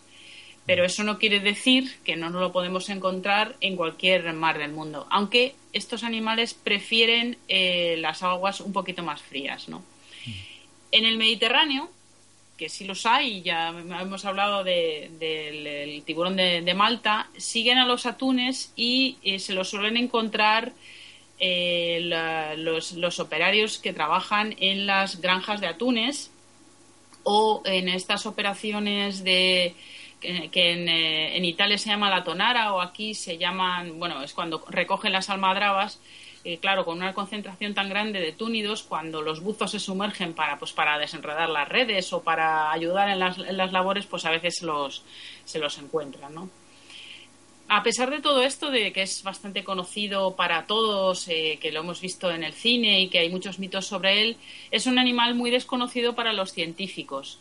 [0.64, 5.08] Pero eso no quiere decir que no lo podemos encontrar en cualquier mar del mundo,
[5.10, 9.68] aunque estos animales prefieren eh, las aguas un poquito más frías.
[9.68, 9.82] ¿no?
[10.92, 11.90] En el Mediterráneo,
[12.56, 18.72] que sí los hay, ya hemos hablado del tiburón de, Malta, siguen a los atunes
[18.76, 20.72] y eh, se los suelen encontrar
[21.40, 22.00] eh,
[22.56, 26.30] los, operarios que trabajan en las granjas de atunes
[27.22, 29.74] o en estas operaciones de
[30.20, 34.64] que, eh, en, Italia se llama la tonara o aquí se llaman, bueno, es cuando
[34.68, 36.00] recogen las almadrabas,
[36.44, 40.58] eh, claro, con una concentración tan grande de túnidos, cuando los buzos se sumergen para,
[40.58, 44.30] pues, para desenredar las redes o para ayudar en las, en las labores, pues a
[44.30, 45.04] veces los,
[45.44, 46.48] se los encuentran, ¿no?
[47.68, 51.80] A pesar de todo esto, de que es bastante conocido para todos, eh, que lo
[51.80, 54.36] hemos visto en el cine y que hay muchos mitos sobre él,
[54.70, 57.40] es un animal muy desconocido para los científicos,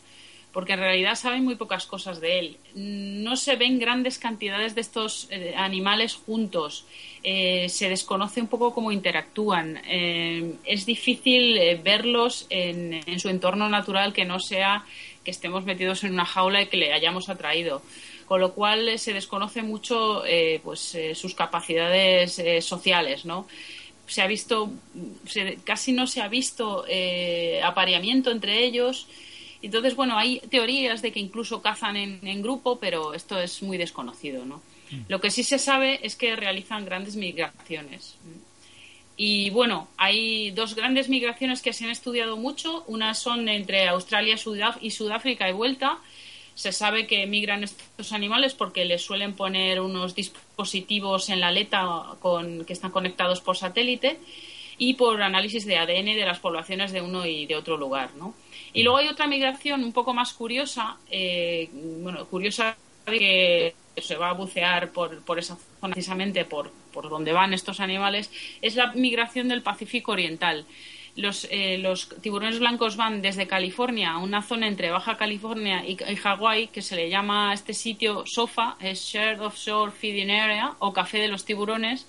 [0.52, 2.56] porque en realidad saben muy pocas cosas de él.
[2.74, 6.84] No se ven grandes cantidades de estos eh, animales juntos,
[7.22, 14.12] eh, se desconoce un poco cómo interactúan, es difícil verlos en, en su entorno natural
[14.12, 14.84] que no sea
[15.24, 17.82] que estemos metidos en una jaula y que le hayamos atraído
[18.28, 23.48] con lo cual eh, se desconoce mucho eh, pues, eh, sus capacidades sociales, ¿no?
[24.06, 24.70] Se ha visto,
[25.64, 26.84] casi no se ha visto
[27.62, 29.06] apareamiento entre ellos.
[29.60, 34.46] Entonces, bueno, hay teorías de que incluso cazan en, grupo, pero esto es muy desconocido,
[34.46, 34.62] ¿no?
[34.90, 35.00] Mm.
[35.08, 38.16] Lo que sí se sabe es que realizan grandes migraciones.
[39.18, 42.84] Y bueno, hay dos grandes migraciones que se han estudiado mucho.
[42.86, 44.36] Una son entre Australia
[44.80, 45.98] y Sudáfrica y vuelta,
[46.58, 52.16] se sabe que migran estos animales porque les suelen poner unos dispositivos en la aleta
[52.18, 54.18] con, que están conectados por satélite
[54.76, 58.10] y por análisis de ADN de las poblaciones de uno y de otro lugar.
[58.16, 58.34] ¿no?
[58.72, 64.30] Y luego hay otra migración un poco más curiosa, eh, bueno, curiosa que se va
[64.30, 68.32] a bucear por, por esa zona precisamente por, por donde van estos animales,
[68.62, 70.66] es la migración del Pacífico Oriental.
[71.50, 76.68] Eh, los, tiburones blancos van desde California a una zona entre Baja California y, Hawái
[76.68, 81.18] que se le llama a este sitio SOFA, es Shared Offshore Feeding Area o Café
[81.18, 82.06] de los Tiburones.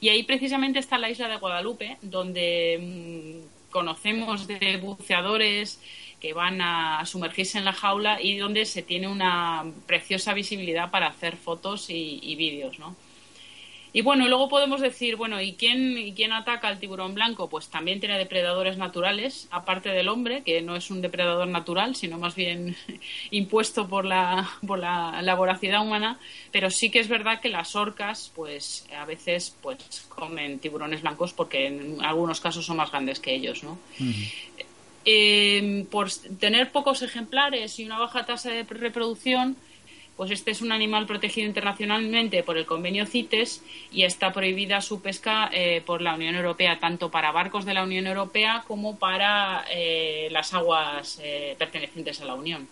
[0.00, 5.78] Y ahí precisamente está la isla de Guadalupe, donde mm, conocemos de buceadores
[6.18, 11.08] que van a sumergirse en la jaula y donde se tiene una preciosa visibilidad para
[11.08, 12.96] hacer fotos y, y vídeos, ¿no?
[13.96, 17.48] Y bueno, luego podemos decir, bueno, ¿y quién, ¿y quién ataca al tiburón blanco?
[17.48, 22.18] Pues también tiene depredadores naturales, aparte del hombre, que no es un depredador natural, sino
[22.18, 22.76] más bien
[23.30, 26.18] impuesto por la, por la, voracidad humana,
[26.52, 31.32] pero sí que es verdad que las orcas, pues a veces pues comen tiburones blancos
[31.32, 33.78] porque en algunos casos son más grandes que ellos, ¿no?
[35.06, 39.56] Eh, por tener pocos ejemplares y una baja tasa de reproducción,
[40.16, 43.62] pues este es un animal protegido internacionalmente por el convenio CITES
[43.92, 47.82] y está prohibida su pesca eh, por la Unión Europea, tanto para barcos de la
[47.82, 52.66] Unión Europea como para eh, las aguas eh, pertenecientes a la Unión.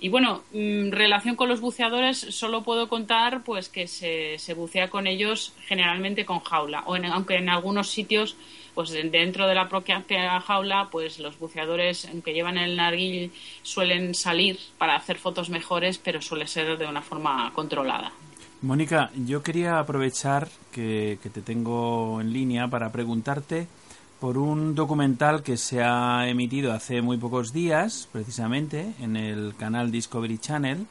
[0.00, 4.54] Y bueno, en mm, relación con los buceadores, solo puedo contar pues que se, se
[4.54, 8.36] bucea con ellos generalmente con jaula, o aunque en algunos sitios
[8.74, 10.04] pues dentro de la propia
[10.40, 16.22] jaula, pues los buceadores, aunque llevan el narguil, suelen salir para hacer fotos mejores, pero
[16.22, 18.12] suele ser de una forma controlada.
[18.62, 23.66] Mónica, yo quería aprovechar que, te tengo en línea para preguntarte
[24.20, 29.90] por un documental que se ha emitido hace muy pocos días, precisamente, en el canal
[29.90, 30.86] Discovery Channel,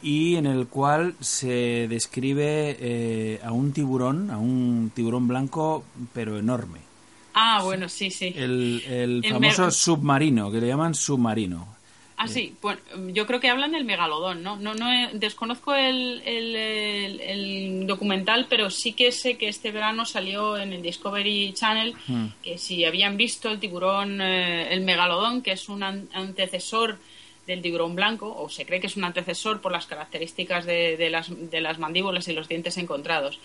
[0.00, 5.84] y en el cual se describe eh, a un tiburón, a un tiburón blanco,
[6.14, 6.93] pero enorme.
[7.34, 8.32] Ah, bueno, sí, sí.
[8.36, 11.74] El, famoso submarino, que le llaman submarino.
[12.16, 12.80] Ah, sí, bueno,
[13.12, 14.56] yo creo que hablan del megalodón, ¿no?
[14.56, 20.72] No, no desconozco el, el, documental, pero sí que sé que este verano salió en
[20.72, 22.26] el Discovery Channel hmm.
[22.42, 26.98] que si habían visto el tiburón, eh, el megalodón, que es un antecesor
[27.48, 31.10] del tiburón blanco, o se cree que es un antecesor por las características de, de,
[31.10, 33.40] las, de las mandíbulas y los dientes encontrados.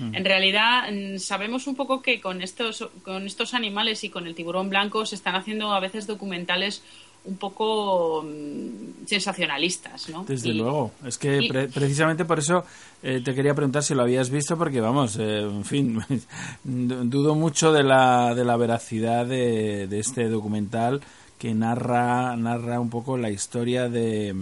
[0.00, 4.34] En realidad mm, sabemos un poco que con estos, con estos animales y con el
[4.34, 6.82] tiburón blanco se están haciendo a veces documentales
[7.24, 10.24] un poco mm, sensacionalistas, ¿no?
[10.24, 10.92] Desde luego.
[11.06, 12.64] Es que precisamente por eso
[13.02, 16.00] eh, te quería preguntar si lo habías visto, porque vamos, eh, en fin,
[16.64, 21.00] dudo mucho de la, de la veracidad de, de, este documental
[21.38, 24.34] que narra, narra un poco la historia de,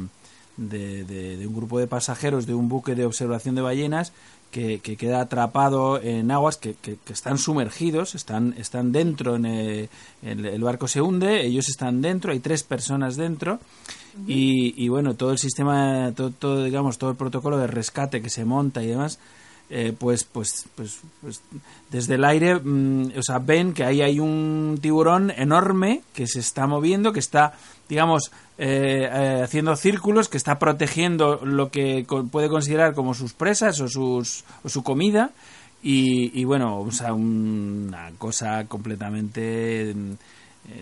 [0.57, 4.13] de, de, un grupo de pasajeros de un buque de observación de ballenas
[4.53, 9.47] que, que queda atrapado en aguas que, que, que están sumergidos, están, están dentro, en
[9.47, 9.89] el,
[10.23, 13.59] el- el barco se hunde, ellos están dentro, hay tres personas dentro.
[14.29, 18.29] Y, y bueno, todo el sistema, todo, todo, digamos, todo el protocolo de rescate que
[18.29, 19.19] se monta y demás,
[19.75, 21.41] eh, pues, pues, pues, pues,
[21.91, 26.41] desde el aire, mm, o sea, ven que ahí hay un tiburón enorme que se
[26.41, 27.55] está moviendo, que está,
[27.89, 33.33] digamos, eh, eh, haciendo círculos, que está protegiendo lo que co- puede considerar como sus
[33.33, 35.31] presas o, sus, o su comida.
[35.83, 40.13] Y, y bueno, o sea, un- una cosa completamente mm,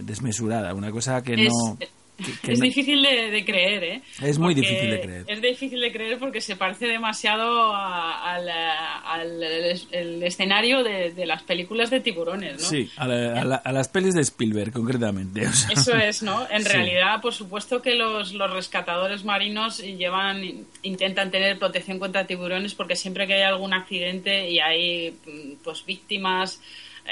[0.04, 1.78] desmesurada, una cosa que Es- no...
[2.24, 4.02] que- que es no- difícil de, de creer, ¿eh?
[4.22, 5.24] Es muy Porque difícil de creer.
[5.26, 11.26] Es difícil de creer porque se parece demasiado a- al, al- el, escenario de, de
[11.26, 12.68] las películas de tiburones, ¿no?
[12.68, 15.46] Sí, a, la- a la- a las pelis de Spielberg, concretamente.
[15.46, 15.70] o sea.
[15.70, 16.46] Eso es, ¿no?
[16.50, 16.68] En Sí.
[16.68, 22.96] realidad, por supuesto que los, los rescatadores marinos llevan, intentan tener protección contra tiburones porque
[22.96, 25.16] siempre que hay algún accidente y hay
[25.64, 26.60] pues víctimas,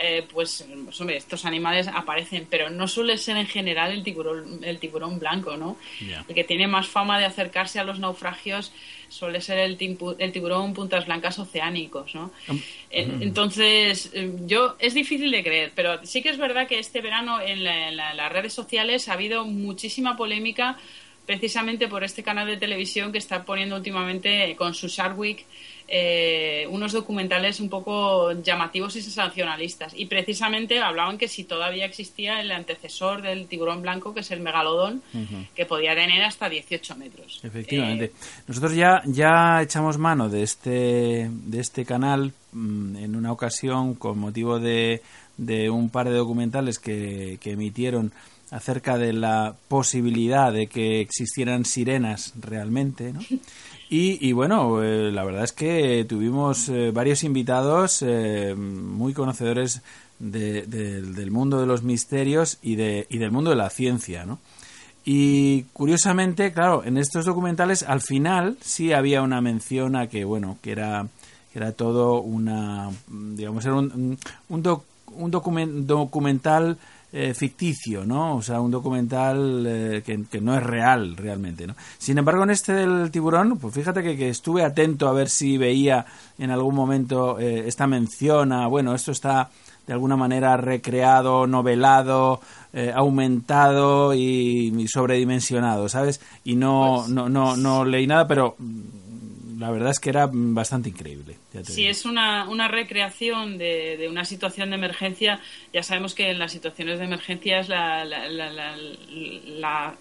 [0.03, 4.61] eh, pues, pues, hombre, estos animales aparecen, pero no suele ser en general el tiburón,
[4.65, 5.77] el tiburón blanco, ¿no?
[6.29, 8.73] El que tiene más fama de acercarse a los naufragios
[9.09, 9.79] suele ser el,
[10.19, 12.31] el tiburón puntas blancas oceánicos, ¿no?
[12.91, 17.01] Eh, Entonces, eh, yo es difícil de creer, pero sí que es verdad que este
[17.01, 20.77] verano en, la- en la- las redes sociales ha habido muchísima polémica
[21.27, 25.45] precisamente por este canal de televisión que está poniendo últimamente con su Shark Week
[25.91, 29.95] eh, unos documentales un poco llamativos y sensacionalistas.
[29.97, 34.41] Y precisamente hablaban que si todavía existía el antecesor del tiburón blanco, que es el
[34.41, 35.03] megalodón,
[35.55, 37.41] que podía tener hasta 18 metros.
[37.43, 38.05] Efectivamente.
[38.05, 38.13] Eh,
[38.47, 44.19] Nosotros ya, ya echamos mano de este, de este canal mm, en una ocasión con
[44.19, 45.01] motivo de,
[45.39, 48.13] de un par de documentales que, que emitieron
[48.51, 53.21] acerca de la posibilidad de que existieran sirenas realmente, ¿no?
[53.91, 59.81] Y, y bueno, eh, la verdad es que tuvimos eh, varios invitados eh, muy conocedores
[60.19, 64.39] de- del- mundo de los misterios y, de, y del mundo de la ciencia, ¿no?
[65.05, 70.59] Y curiosamente, claro, en estos documentales al final sí había una mención a que, bueno,
[70.61, 71.07] que era,
[71.55, 74.19] era todo una, digamos, era un,
[74.51, 74.85] un, doc-
[75.15, 76.77] un documen- documental
[77.13, 78.37] eh, ficticio, ¿no?
[78.37, 81.75] O sea, un documental eh, que, que no es real realmente, ¿no?
[81.97, 85.57] Sin embargo, en este del tiburón, pues fíjate que, que estuve atento a ver si
[85.57, 86.05] veía
[86.39, 89.51] en algún momento eh, esta mención a, bueno, esto está
[89.87, 92.41] de alguna manera recreado, novelado,
[92.75, 96.21] eh, aumentado y, y sobredimensionado, ¿sabes?
[96.45, 98.55] Y no, Pues, no, no, no leí nada, pero
[99.59, 101.37] la verdad es que era bastante increíble.
[101.53, 101.91] ya te Si digo.
[101.91, 105.41] es una, una recreación de, de una situación de emergencia,
[105.73, 109.95] ya sabemos que en las situaciones de emergencia es la, la, la, la- la-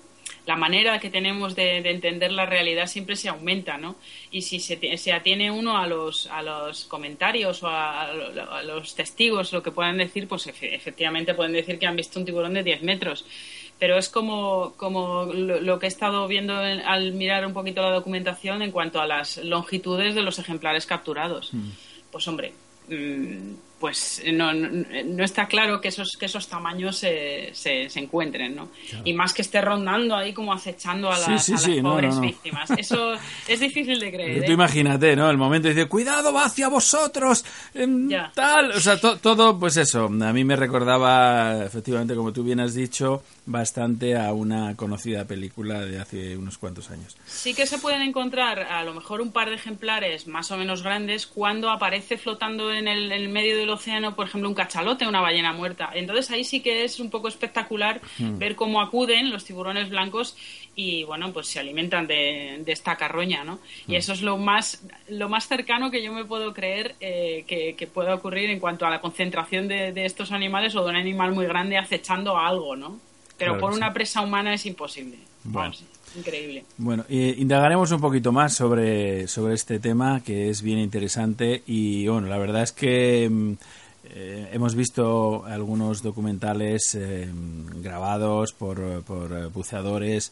[0.45, 3.97] la manera que tenemos de, de entender la realidad siempre se aumenta, ¿no?
[4.31, 8.95] Y si se, se atiene uno a los, a los comentarios o a, a los
[8.95, 12.53] testigos, lo que puedan decir, pues efe- efectivamente pueden decir que han visto un tiburón
[12.53, 13.25] de 10 metros
[13.79, 17.81] pero es como, como lo, lo que he estado viendo en- al mirar un poquito
[17.81, 21.51] la documentación en cuanto a las longitudes de los ejemplares capturados.
[22.11, 22.53] Pues hombre,
[22.89, 27.99] mm, pues no, no, no está claro que esos, que esos tamaños se, se, se
[27.99, 28.69] encuentren, ¿no?
[29.05, 31.91] Y más que esté rondando ahí como acechando a las, sí, a las sí, no,
[31.91, 32.71] pobres no, víctimas.
[32.71, 33.13] Eso
[33.47, 34.45] es difícil de creer.
[34.45, 34.53] Tú ¿eh?
[34.55, 35.29] imagínate, ¿no?
[35.29, 38.31] El momento dice, cuidado, va hacia vosotros, Ya.
[38.33, 38.71] tal.
[38.71, 40.05] O sea, to- todo, pues eso.
[40.05, 45.81] A mí me recordaba, efectivamente, como tú bien has dicho, bastante a una conocida película
[45.85, 47.15] de hace unos cuantos años.
[47.25, 50.81] Sí que se pueden encontrar a lo mejor un par de ejemplares más o menos
[50.83, 55.21] grandes cuando aparece flotando en el, en medio del océano, por ejemplo, un cachalote, una
[55.21, 55.89] ballena muerta.
[55.93, 60.35] Entonces ahí sí que es un poco espectacular ver cómo acuden los tiburones blancos
[60.75, 63.59] y bueno, pues se alimentan de, de esta carroña, ¿no?
[63.87, 67.75] Y eso es lo más, lo más cercano que yo me puedo creer eh, que,
[67.75, 70.95] que pueda ocurrir en cuanto a la concentración de, de estos animales o de un
[70.95, 72.99] animal muy grande acechando a algo, ¿no?
[73.37, 73.93] Pero Claro por una sí.
[73.93, 75.17] presa humana es imposible.
[75.43, 75.73] Bueno.
[76.17, 76.65] Increíble.
[76.77, 82.07] Bueno, eh, indagaremos un poquito más sobre, sobre este tema que es bien interesante y
[82.07, 83.53] bueno, la verdad es que mm,
[84.09, 87.27] eh, hemos visto algunos documentales eh,
[87.81, 90.31] grabados por, por eh, buceadores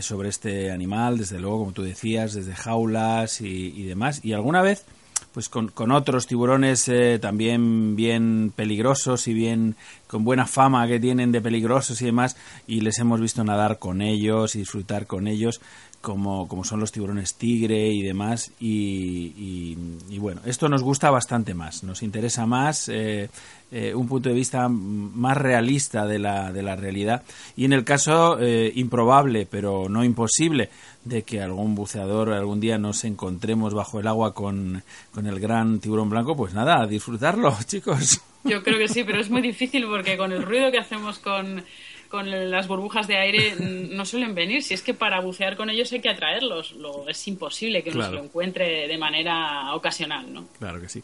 [0.00, 4.86] sobre este animal, desde luego, como tú decías, desde jaulas y demás, y alguna vez
[5.34, 9.74] pues con, con otros tiburones eh, también bien peligrosos y bien
[10.06, 12.36] con buena fama que tienen de peligrosos y demás
[12.68, 15.60] y les hemos visto nadar con ellos y disfrutar con ellos
[16.04, 18.52] como, como son los tiburones tigre y demás.
[18.60, 19.76] Y,
[20.08, 23.30] y, bueno, esto nos gusta bastante más, nos interesa más eh,
[23.76, 27.24] eh, un punto de vista más realista de la, de la realidad.
[27.56, 30.70] Y en el caso eh, improbable, pero no imposible,
[31.04, 35.80] de que algún buceador algún día nos encontremos bajo el agua con, con el gran
[35.80, 38.20] tiburón blanco, pues nada, a disfrutarlo, chicos.
[38.44, 41.64] Yo creo que sí, pero es muy difícil porque con el ruido que hacemos con
[42.14, 44.62] con las burbujas de aire no suelen venir.
[44.62, 48.04] Si es que para bucear con ellos hay que atraerlos, lo, es imposible que uno
[48.04, 50.46] se lo encuentre de manera ocasional, ¿no?
[50.60, 51.02] Claro que sí.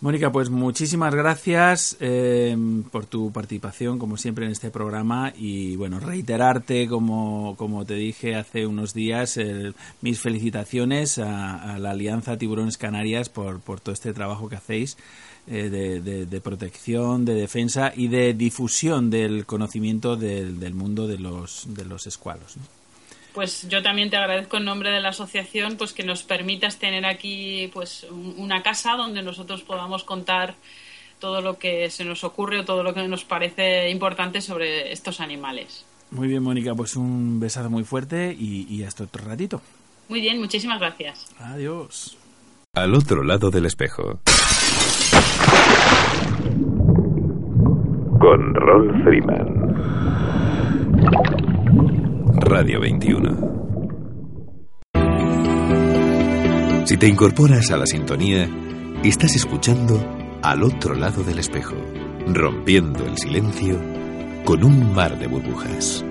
[0.00, 2.56] Mónica, pues muchísimas gracias eh,
[2.90, 8.34] por tu participación, como siempre, en este programa y, bueno, reiterarte, como, como te dije
[8.34, 9.38] hace unos días,
[10.00, 14.96] mis felicitaciones a, a, la Alianza Tiburones Canarias por, por todo este trabajo que hacéis.
[15.48, 21.84] Eh, de, protección, de defensa y de difusión del conocimiento del, mundo de los, de
[21.84, 22.56] los escualos.
[23.32, 27.06] Pues yo también te agradezco en nombre de la asociación pues que nos permitas tener
[27.06, 30.56] aquí pues una casa donde nosotros podamos contar
[31.20, 35.20] todo lo que se nos ocurre o todo lo que nos parece importante sobre estos
[35.20, 35.84] animales.
[36.10, 39.62] Muy bien, Mónica, pues un besazo muy fuerte y, y hasta otro ratito.
[40.08, 41.26] Muy bien, muchísimas gracias.
[41.38, 42.16] Adiós.
[42.74, 44.20] Al otro lado del espejo.
[48.26, 49.46] Con Ron Freeman.
[52.40, 53.36] Radio 21.
[56.86, 58.48] Si te incorporas a la sintonía,
[59.04, 60.00] estás escuchando
[60.42, 61.76] al otro lado del espejo,
[62.26, 63.78] rompiendo el silencio
[64.44, 66.04] con un mar de burbujas.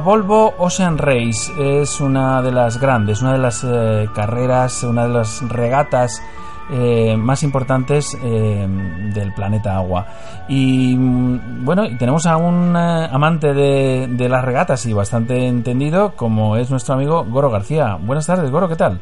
[0.00, 5.12] Volvo Ocean Race es una de las grandes, una de las eh, carreras, una de
[5.12, 6.22] las regatas
[6.70, 8.66] eh, más importantes eh,
[9.14, 10.06] del planeta agua.
[10.48, 16.56] Y mm, bueno, tenemos a un amante de, de, las regatas y bastante entendido, como
[16.56, 17.96] es nuestro amigo Goro García.
[18.00, 19.00] Buenas tardes, Goro, ¿qué tal?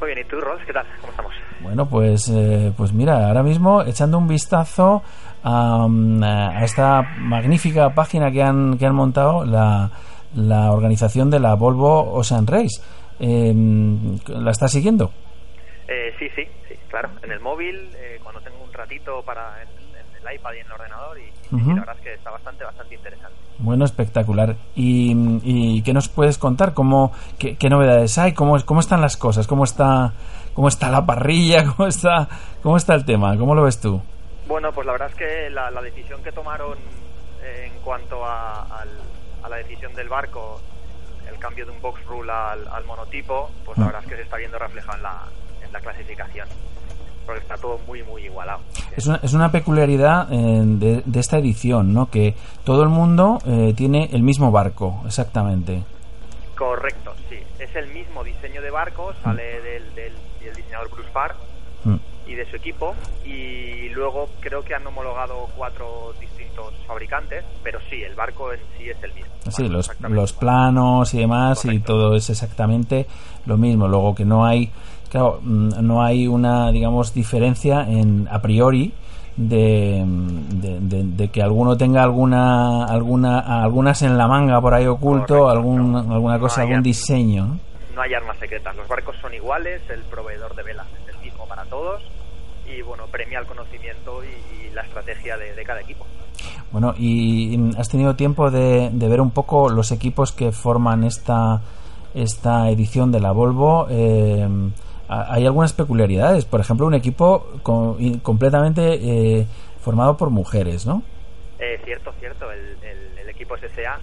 [0.00, 0.60] Muy bien, ¿y tú, Ros?
[0.66, 0.86] ¿Qué tal?
[1.00, 1.32] ¿Cómo estamos?
[1.60, 2.32] Bueno, pues,
[2.76, 5.02] pues mira, ahora mismo echando un vistazo
[5.46, 9.90] a, esta magnífica página que han, que han montado la,
[10.34, 12.82] la organización de la Volvo Ocean Race.
[13.20, 15.12] Em, ¿La estás siguiendo?
[15.88, 17.10] Eh, sí, sí, sí, claro.
[17.22, 19.68] En el móvil, eh, cuando tengo un ratito para en,
[20.26, 23.36] el iPad y en el ordenador, y, la verdad es que está bastante, bastante interesante.
[23.58, 24.56] Bueno, espectacular.
[24.74, 26.74] ¿Y, y qué nos puedes contar?
[26.74, 28.32] ¿Cómo, qué, novedades hay?
[28.32, 29.46] ¿Cómo, ¿Cómo están las cosas?
[29.46, 30.12] ¿Cómo está,
[30.54, 31.64] cómo está la parrilla?
[31.76, 32.28] ¿Cómo está,
[32.62, 33.38] ¿Cómo está el tema?
[33.38, 34.02] ¿Cómo lo ves tú?
[34.46, 36.78] Bueno, pues la verdad es que la, decisión que tomaron
[37.42, 38.84] en cuanto a,
[39.48, 40.60] la decisión del barco,
[41.28, 43.86] el cambio de un box rule al, monotipo, pues la mm.
[43.86, 45.22] verdad es que se está viendo reflejado en la,
[45.64, 46.48] en la clasificación
[47.26, 48.60] porque está todo muy muy igualado.
[48.96, 50.62] Es una, es una peculiaridad eh,
[51.04, 52.08] de, esta edición, ¿no?
[52.08, 52.34] Que
[52.64, 55.82] todo el mundo eh, tiene el mismo barco, exactamente.
[56.56, 57.38] Correcto, sí.
[57.58, 59.62] Es el mismo diseño de barco, sale mm.
[59.62, 60.12] del, del,
[60.54, 61.34] diseñador Bruce Parr.
[62.26, 67.78] Mm y de su equipo y luego creo que han homologado cuatro distintos fabricantes, pero
[67.88, 69.32] sí, el barco en sí es el mismo.
[69.48, 73.06] Sí, los, los planos y demás y todo es exactamente
[73.46, 73.86] lo mismo.
[73.86, 74.70] Luego que no hay,
[75.08, 78.92] claro, mm, no hay una, digamos, diferencia en a priori
[79.36, 85.94] de, de, que alguno tenga alguna, alguna, algunas en la manga por ahí oculto, algún,
[85.94, 87.58] alguna cosa, algún diseño.
[87.94, 91.46] No hay armas secretas, los barcos son iguales, el proveedor de velas es el mismo
[91.46, 92.02] para todos
[92.66, 96.04] y bueno, premia el conocimiento y, la estrategia de, cada equipo.
[96.70, 101.62] Bueno, ¿y has tenido tiempo de, ver un poco los equipos que forman esta,
[102.12, 103.86] esta edición de la Volvo?
[103.88, 104.46] Eh,
[105.08, 108.94] hay algunas peculiaridades, por ejemplo, un equipo completamente
[109.40, 109.46] eh,
[109.80, 111.02] formado por mujeres, ¿no?
[111.58, 112.76] Eh, cierto, cierto, el,
[113.28, 114.00] equipo SSA,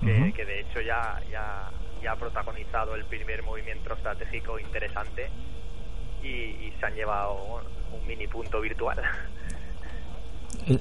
[0.00, 1.70] que, que, de hecho ya, ya,
[2.02, 5.30] ya ha protagonizado el primer movimiento estratégico interesante
[6.22, 9.00] y, y se han llevado un mini punto virtual.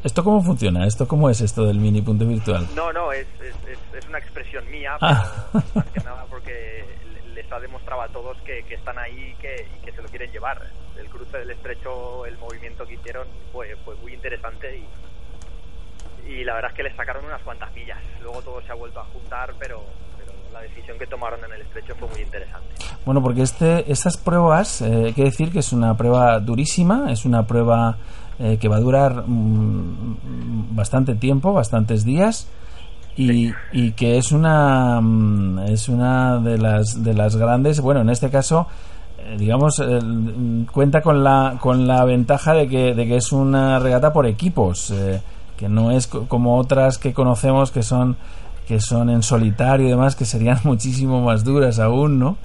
[0.03, 0.85] ¿Esto cómo funciona?
[0.85, 2.67] ¿Esto cómo es esto del mini punto virtual?
[2.75, 5.47] No, no, es, es, una expresión mía, ah.
[5.73, 6.85] más que nada porque
[7.33, 10.61] les ha demostrado a todos que, están ahí y que, que, se lo quieren llevar.
[10.99, 16.53] El cruce del estrecho, el movimiento que hicieron fue, fue muy interesante y, y la
[16.53, 17.99] verdad es que les sacaron unas cuantas millas.
[18.21, 19.83] Luego todo se ha vuelto a juntar, pero,
[20.61, 22.67] la decisión que tomaron en el estrecho fue muy interesante.
[23.05, 27.25] Bueno, porque este, estas pruebas, eh, hay que decir que es una prueba durísima, es
[27.25, 27.97] una prueba
[28.37, 32.47] eh, que va a durar mm, bastante tiempo, bastantes días.
[33.17, 38.09] Y, y, que es una mm, es una de las de las grandes bueno en
[38.09, 38.67] este caso
[39.19, 39.83] eh, digamos
[40.71, 44.93] cuenta con la con la ventaja de que, de que es una regata por equipos
[45.57, 48.15] que no es como otras que conocemos que son
[48.67, 52.37] que son en solitario y demás, que serían muchísimo más duras aún, ¿no?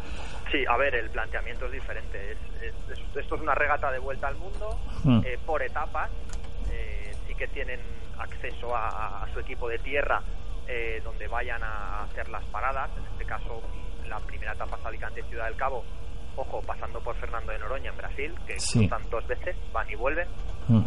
[0.50, 2.36] Sí, a ver, el planteamiento es diferente.
[3.16, 5.20] esto es una regata de vuelta al mundo hmm.
[5.24, 6.10] eh, por etapas.
[6.70, 7.80] Eh, sí que tienen
[8.18, 10.22] acceso a, su equipo de tierra
[10.66, 12.90] eh, donde vayan a hacer las paradas.
[12.96, 13.60] En este caso,
[14.08, 15.84] la primera etapa es Alicante Ciudad del Cabo.
[16.36, 18.88] Ojo, pasando por Fernando de Noroña en Brasil, que sí.
[19.10, 20.28] dos veces, van y vuelven.
[20.68, 20.82] Hmm.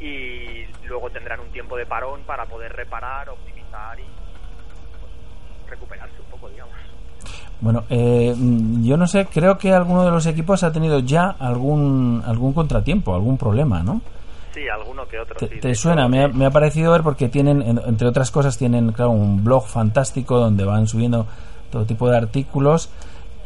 [0.00, 4.06] Y luego tendrán un tiempo de parón para poder reparar, optimizar y
[5.68, 6.74] recuperarse un poco, digamos.
[7.60, 8.34] Bueno, eh,
[8.82, 13.14] yo no sé, creo que alguno de los equipos ha tenido ya algún algún contratiempo,
[13.14, 14.00] algún problema, ¿no?
[14.54, 15.36] Sí, alguno que otro.
[15.36, 16.08] ¿Te, suena?
[16.08, 20.64] Me ha, parecido ver porque tienen, entre otras cosas, tienen claro, un blog fantástico donde
[20.64, 21.26] van subiendo
[21.70, 22.90] todo tipo de artículos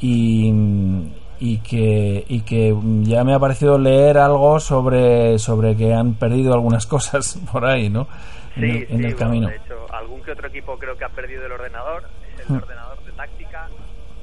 [0.01, 0.53] y,
[1.41, 6.55] y que, y que ya me ha parecido leer algo sobre, sobre que han perdido
[6.55, 8.07] algunas cosas por ahí, ¿no?
[8.57, 9.49] en el, camino.
[9.49, 9.72] de hecho,
[10.23, 12.05] algún que otro equipo creo que ha perdido el ordenador,
[12.39, 12.57] el mm.
[12.57, 13.69] ordenador de táctica,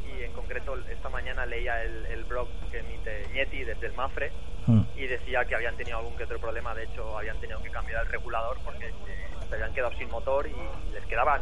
[0.06, 4.32] y en concreto esta mañana leía el, blog que emite Nieti desde el Mafre
[4.68, 4.82] mm.
[4.98, 8.04] y decía que habían tenido algún que otro problema, de hecho habían tenido que cambiar
[8.04, 11.42] el regulador porque eh, se habían quedado sin motor y les quedaban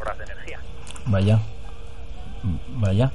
[0.00, 0.58] horas de energía.
[1.06, 1.38] Vaya,
[2.68, 3.10] vaya.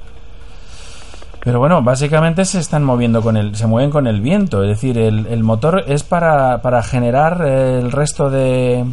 [1.42, 4.98] Pero bueno, básicamente se están moviendo con el, se mueven con el viento, es decir,
[4.98, 8.84] el, el motor es para, para generar el resto de,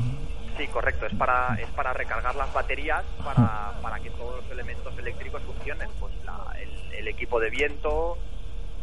[0.57, 1.05] Sí, correcto.
[1.05, 5.89] Es para, es para recargar las baterías para, para que todos los elementos eléctricos funcionen.
[5.99, 6.13] Pues
[6.97, 8.17] el, equipo de viento,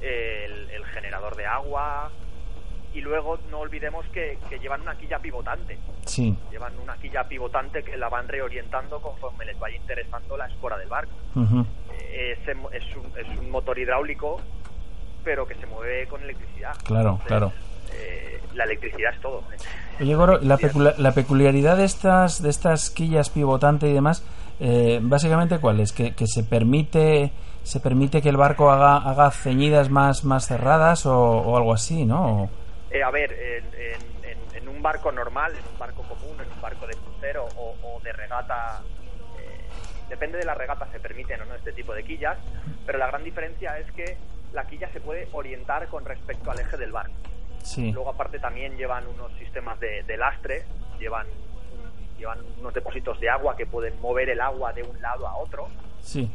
[0.00, 2.10] el, generador de agua,
[2.94, 5.78] y luego no olvidemos que, llevan una quilla pivotante.
[6.06, 6.36] Sí.
[6.50, 10.88] Llevan una quilla pivotante que la van reorientando conforme les vaya interesando la espora del
[10.88, 11.12] barco.
[12.12, 12.38] es,
[12.72, 14.40] es, un, motor hidráulico,
[15.24, 16.76] pero que se mueve con electricidad.
[16.84, 17.52] Claro, claro.
[17.92, 19.42] Eh, la electricidad es todo.
[20.00, 20.58] Oye, Goro, la,
[20.98, 24.24] la, peculiaridad de estas, de estas quillas pivotante y demás,
[24.60, 25.92] eh, básicamente, ¿cuál es?
[25.92, 27.32] Que, que se permite
[27.64, 32.50] se permite que el barco haga, haga ceñidas más, más cerradas o, algo así, ¿no?
[32.90, 36.94] Eh, a ver, en, un barco normal, en un barco común, en un barco de
[36.94, 38.82] crucero o, de regata,
[39.38, 39.60] eh,
[40.10, 42.36] depende de la regata se permiten o no este tipo de quillas,
[42.84, 44.18] pero la gran diferencia es que
[44.52, 47.14] la quilla se puede orientar con respecto al eje del barco.
[47.64, 47.90] Sí.
[47.90, 50.64] Luego aparte también llevan unos sistemas de, de lastre,
[50.98, 51.26] llevan
[52.16, 55.68] llevan unos depósitos de agua que pueden mover el agua de un lado a otro.
[56.00, 56.30] Sí.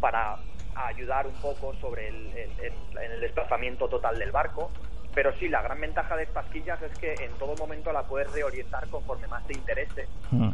[0.00, 0.38] Para,
[0.86, 4.70] ayudar un poco sobre el, en el desplazamiento total del barco.
[5.14, 8.30] Pero sí, la gran ventaja de estas quillas es que en todo momento la puedes
[8.32, 10.06] reorientar conforme más te interese.
[10.30, 10.50] Mm.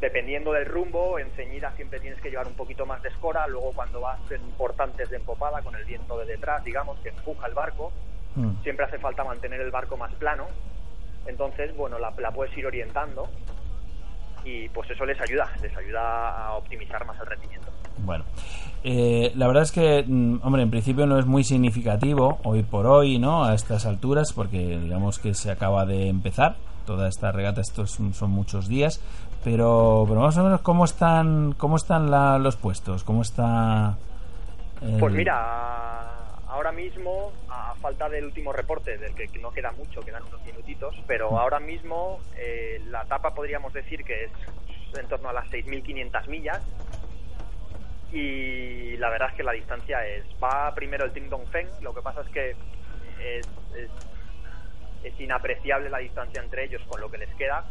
[0.00, 3.72] Dependiendo del rumbo, en ceñida siempre tienes que llevar un poquito más de escora, luego
[3.72, 7.54] cuando vas en portantes de empopada con el viento de detrás, digamos, que empuja el
[7.54, 7.92] barco,
[8.36, 8.62] mm.
[8.62, 10.46] siempre hace falta mantener el barco más plano.
[11.26, 13.28] Entonces, bueno, la, la puedes ir orientando
[14.44, 17.68] y pues eso les ayuda, les ayuda a optimizar más el rendimiento.
[17.98, 18.24] Bueno,
[18.82, 22.86] eh, la verdad es que, mm, hombre, en principio no es muy significativo hoy por
[22.86, 23.44] hoy, ¿no?
[23.44, 26.56] A estas alturas, porque digamos que se acaba de empezar
[26.86, 29.00] toda esta regata, estos son muchos días,
[29.44, 32.10] pero, pero más o menos cómo están, cómo están
[32.42, 33.96] los puestos, cómo está.
[34.98, 36.16] Pues mira,
[36.48, 37.32] ahora mismo,
[37.80, 41.36] falta del último reporte, del que no queda mucho, quedan unos minutitos, pero mm.
[41.36, 44.30] ahora mismo eh, la etapa podríamos decir que es
[44.98, 46.60] en torno a las 6.500 millas.
[48.12, 51.94] Y la verdad es que la distancia es va primero el Ting Dong Feng lo
[51.94, 52.50] que pasa es que
[53.20, 53.48] es,
[55.04, 57.64] es, inapreciable la distancia entre ellos con lo que les queda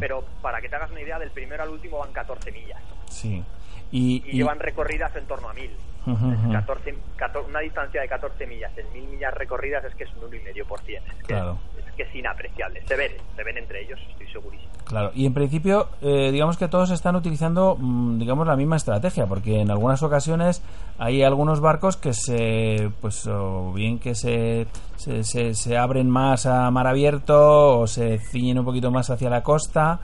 [0.00, 2.80] pero para que te hagas una idea del primero al último van 14 millas.
[3.08, 3.44] Sí.
[3.90, 5.70] Y, llevan recorridas en torno a 1000
[6.06, 11.58] una distancia de 14 millas en 1000 millas recorridas es que es un 1,5% claro
[11.96, 12.82] que es inapreciable.
[12.86, 14.72] Se ven, se ven entre ellos, estoy segurísimo.
[14.84, 19.26] Claro, y en principio, eh, digamos que todos están utilizando, mm, digamos, la misma estrategia,
[19.26, 20.62] porque en algunas ocasiones
[20.98, 26.70] hay algunos barcos que se, pues, o bien que se, se, se, abren más a
[26.70, 30.00] mar abierto o se ciñen un poquito más hacia la costa.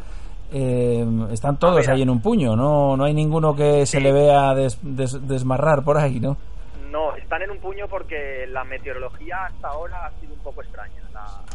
[0.53, 4.55] Eh, están todos ahí en un puño, no, no hay ninguno que se le vea
[4.55, 6.37] desmarrar por ahí, ¿no?
[6.91, 11.01] No, están en un puño porque la meteorología hasta ahora ha sido un poco extraña.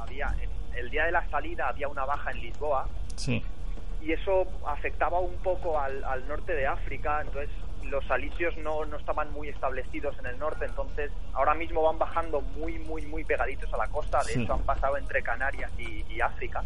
[0.02, 0.34] había
[0.76, 2.88] el día de la salida había una baja en Lisboa.
[3.16, 3.44] Sí.
[4.02, 7.50] Y eso afectaba un poco al, norte de África, entonces
[7.86, 12.42] los alisios no, no, estaban muy establecidos en el norte, entonces ahora mismo van bajando
[12.42, 16.64] muy, muy, muy pegaditos a la costa, de hecho han pasado entre Canarias y, África,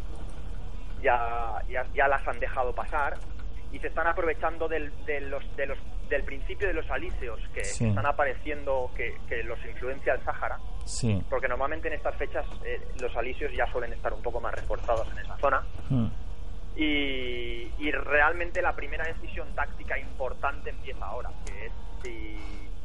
[1.02, 3.18] ya, ya, ya, las han dejado pasar
[3.72, 5.78] y se están aprovechando del, de los, de los
[6.10, 11.24] del principio de los alíseos que, están apareciendo, que, los influencia el Sáhara, sí.
[11.30, 15.08] porque normalmente en estas fechas eh, los alíseos ya suelen estar un poco más reforzados
[15.12, 15.64] en esa zona.
[15.89, 16.08] Hmm.
[16.76, 21.74] Y, y, realmente la primera decisión táctica importante empieza ahora, que es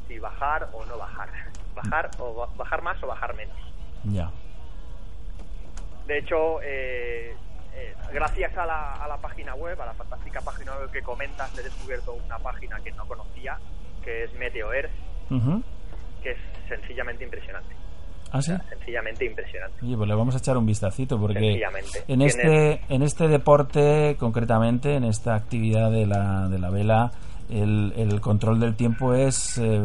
[0.07, 1.29] si, bajar o no bajar.
[1.75, 3.57] Bajar o bajar más o bajar menos.
[4.03, 4.31] Ya.
[6.07, 7.35] De hecho, eh,
[7.75, 11.57] eh, gracias a la, a la, página web, a la fantástica página web que comentas,
[11.57, 13.57] he descubierto una página que no conocía,
[14.03, 17.75] que es Meteo que es sencillamente impresionante.
[18.31, 18.53] ¿Ah, sí?
[18.69, 19.77] sencillamente impresionante.
[19.83, 21.61] Oye, pues le vamos a echar un vistacito porque
[22.07, 27.11] en este, en este deporte, concretamente, en esta actividad de la, de la vela,
[27.49, 29.81] el, el control del tiempo es eh,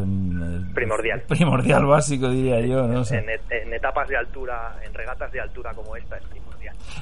[0.73, 1.21] primordial.
[1.27, 2.87] Primordial, básico, diría yo.
[2.87, 3.03] ¿no?
[3.11, 6.50] En, en, etapas de altura, en regatas de altura como esta, es primordial.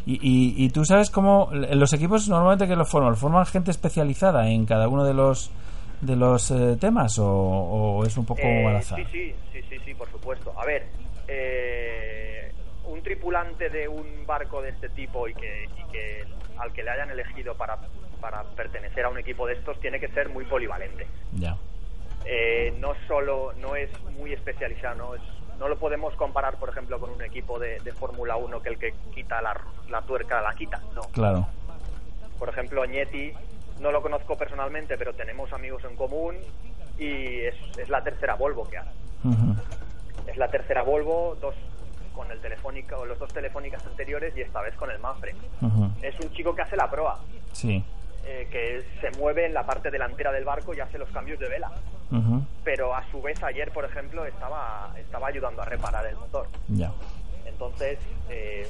[0.05, 4.65] Y, y, tú sabes cómo los equipos normalmente que los forman, ¿forman gente especializada en
[4.65, 5.51] cada uno de los
[6.01, 8.99] de los eh, temas o, es un poco eh, al azar?
[9.11, 10.53] Sí, sí, sí, sí, por supuesto.
[10.57, 10.87] A ver,
[12.85, 16.23] un tripulante de un barco de este tipo y que, y que
[16.57, 17.77] al que le hayan elegido para
[18.19, 21.07] para pertenecer a un equipo de estos tiene que ser muy polivalente.
[21.33, 21.57] Ya.
[22.25, 25.21] Eh, no solo, no es muy especializado, no, es,
[25.59, 28.93] no lo podemos comparar, por ejemplo, con un equipo de, Fórmula 1 que el que
[29.13, 31.01] quita la, la, tuerca la quita, no.
[31.11, 31.47] Claro.
[32.37, 33.33] Por ejemplo, Agneti,
[33.81, 36.37] no lo conozco personalmente, pero tenemos amigos en común
[36.97, 38.91] y es, es la tercera Volvo que hace.
[40.27, 41.55] Es la tercera Volvo, dos
[42.13, 45.35] con el telefónica o los dos telefónicas anteriores y esta vez con el Manfred.
[46.01, 47.19] Es un chico que hace la proa.
[47.51, 47.83] Sí.
[48.25, 51.49] Eh, que se mueve en la parte delantera del barco y hace los cambios de
[51.49, 51.71] vela.
[52.63, 56.47] Pero a su vez ayer, por ejemplo, estaba, estaba ayudando a reparar el motor.
[56.67, 56.91] Ya.
[57.45, 57.97] Entonces,
[58.29, 58.67] eh,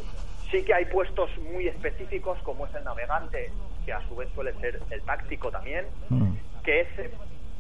[0.52, 3.52] sí que hay puestos muy específicos, como es el navegante,
[3.86, 6.34] que a su vez suele ser el táctico también, mm.
[6.64, 7.12] que ese,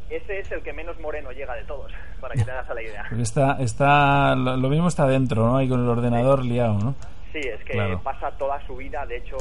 [0.09, 3.05] ese es el que menos moreno llega de todos, para que te hagas la idea.
[3.19, 5.57] está, está, lo mismo está dentro, ¿no?
[5.57, 6.95] Ahí con el ordenador liado, ¿no?
[7.31, 9.37] Sí, es que pasa toda su vida, de hecho,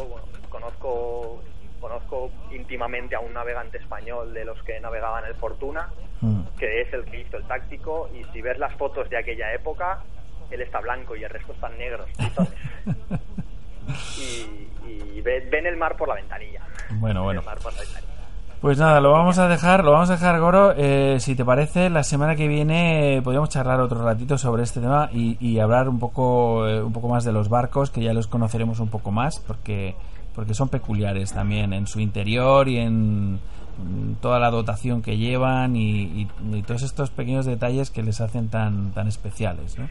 [0.51, 1.43] conozco
[1.81, 5.89] conozco íntimamente a un navegante español de los que navegaban el Fortuna,
[6.21, 6.43] mm.
[6.59, 10.03] que es el que hizo el táctico, y si ves las fotos de aquella época,
[10.51, 12.09] él está blanco y el resto están negros.
[14.19, 16.63] y, y ven el mar por la ventanilla.
[16.91, 17.43] Bueno, bueno.
[18.61, 20.73] Pues nada, lo vamos a dejar, lo vamos a dejar, Goro.
[20.77, 25.09] Eh, si te parece, la semana que viene podríamos charlar otro ratito sobre este tema
[25.13, 28.81] y, hablar un poco, eh, un poco más de los barcos, que ya los conoceremos
[28.81, 29.95] un poco más, porque,
[30.39, 33.41] porque son peculiares también en su interior y en
[34.21, 36.29] toda la dotación que llevan y,
[36.65, 39.89] todos estos pequeños detalles que les hacen tan, tan especiales ¿no?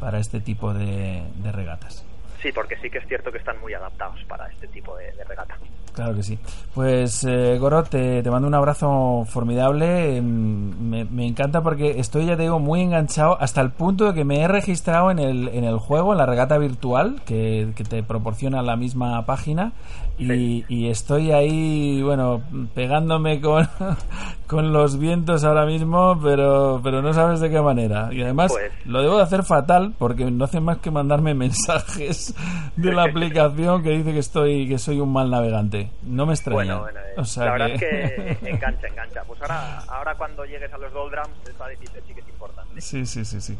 [0.00, 1.22] para este tipo de,
[1.52, 2.04] regatas.
[2.42, 5.56] Sí, porque sí que es cierto que están muy adaptados para este tipo de, regata.
[5.92, 6.38] Claro que sí.
[6.74, 10.18] Pues eh, Goro, te, mando un abrazo formidable.
[10.18, 14.24] Em, me, encanta porque estoy, ya te digo, muy enganchado hasta el punto de que
[14.24, 18.62] me he registrado en el, en el juego, en la regata virtual que te proporciona
[18.62, 19.72] la misma página.
[20.18, 22.42] Y, estoy ahí, bueno,
[22.74, 23.68] pegándome con,
[24.46, 28.08] con los vientos ahora mismo, pero, pero no sabes de qué manera.
[28.12, 32.34] Y además pues lo debo de hacer fatal porque no hace más que mandarme mensajes
[32.76, 35.90] de la aplicación que dice que estoy que soy un mal navegante.
[36.02, 36.78] No me extraña.
[36.78, 39.22] Bueno, eh, la verdad es que engancha, engancha.
[39.26, 42.80] Pues ahora, ahora cuando llegues a los doldrums, esa decisión sí que es importante.
[42.80, 43.56] Sí, sí, sí, sí.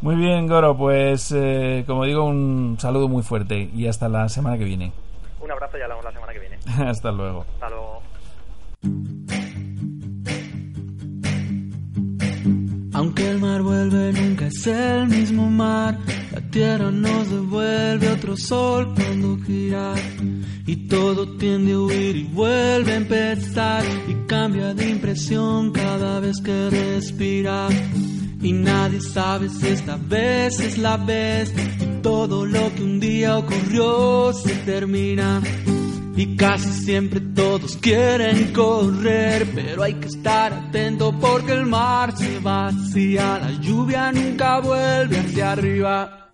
[0.00, 4.56] Muy bien, Goro, pues eh, como digo, un saludo muy fuerte y hasta la semana
[4.56, 4.92] que viene.
[5.48, 6.58] Un abrazo y hablamos la semana que viene.
[6.90, 7.46] Hasta luego.
[7.54, 8.02] Hasta luego.
[12.92, 15.96] Aunque el mar vuelve, nunca es el mismo mar.
[16.32, 19.94] La tierra nos devuelve otro sol cuando gira.
[20.66, 23.84] Y todo tiende a huir y vuelve a empezar.
[24.06, 27.68] Y cambia de impresión cada vez que respira.
[28.40, 31.52] Y nadie sabe si esta vez es la vez
[32.02, 35.42] todo lo que un día ocurrió se termina.
[36.16, 42.40] Y casi siempre todos quieren correr, pero hay que estar atento porque el mar se
[42.40, 46.32] vacía, la lluvia nunca vuelve hacia arriba.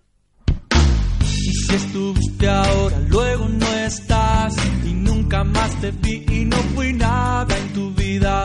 [1.21, 6.93] Y si estuviste ahora, luego no estás, y nunca más te vi y no fui
[6.93, 8.43] nada en tu vida.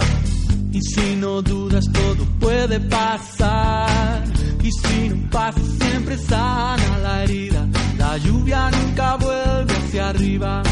[0.73, 4.23] Y si no dudas, todo puede pasar.
[4.63, 7.67] Y si no pasa, siempre sana la herida.
[7.99, 10.63] La lluvia nunca vuelve hacia arriba.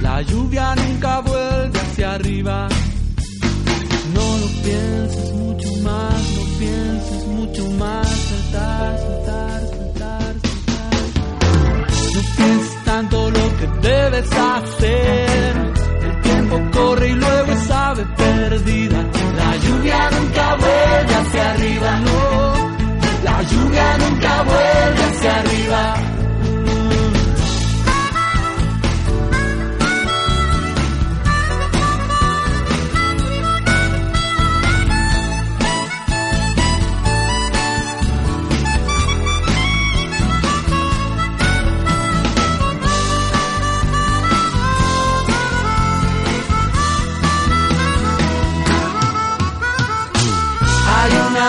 [0.00, 2.68] La lluvia nunca vuelve hacia arriba.
[4.14, 8.08] No lo pienses mucho más, no pienses mucho más.
[8.08, 11.06] Saltar, saltar, saltar, saltar.
[12.14, 15.87] No pienses tanto lo que debes hacer
[16.72, 19.04] corre y luego es ave perdida.
[19.36, 22.68] La lluvia nunca vuelve hacia arriba, no.
[23.24, 26.07] La lluvia nunca vuelve hacia arriba.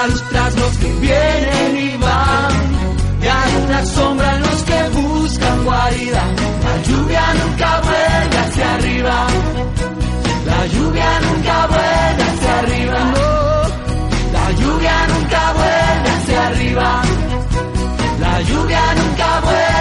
[0.08, 2.52] Los que vienen y van.
[3.22, 6.24] Y hay una sombra los que buscan guarida.
[6.64, 9.28] La lluvia nunca vuelve hacia arriba.
[10.46, 13.14] La lluvia nunca vuelve hacia arriba.
[14.32, 17.02] La lluvia nunca vuelve hacia arriba.
[18.20, 19.79] La lluvia nunca vuelve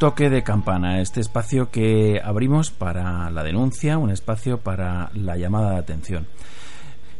[0.00, 5.72] toque de campana, este espacio que abrimos para la denuncia, un espacio para la llamada
[5.72, 6.26] de atención.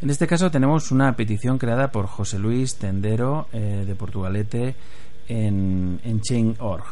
[0.01, 4.77] En este caso tenemos una petición creada por José Luis Tendero eh, de Portugalete
[5.29, 6.85] en, en Chain.org.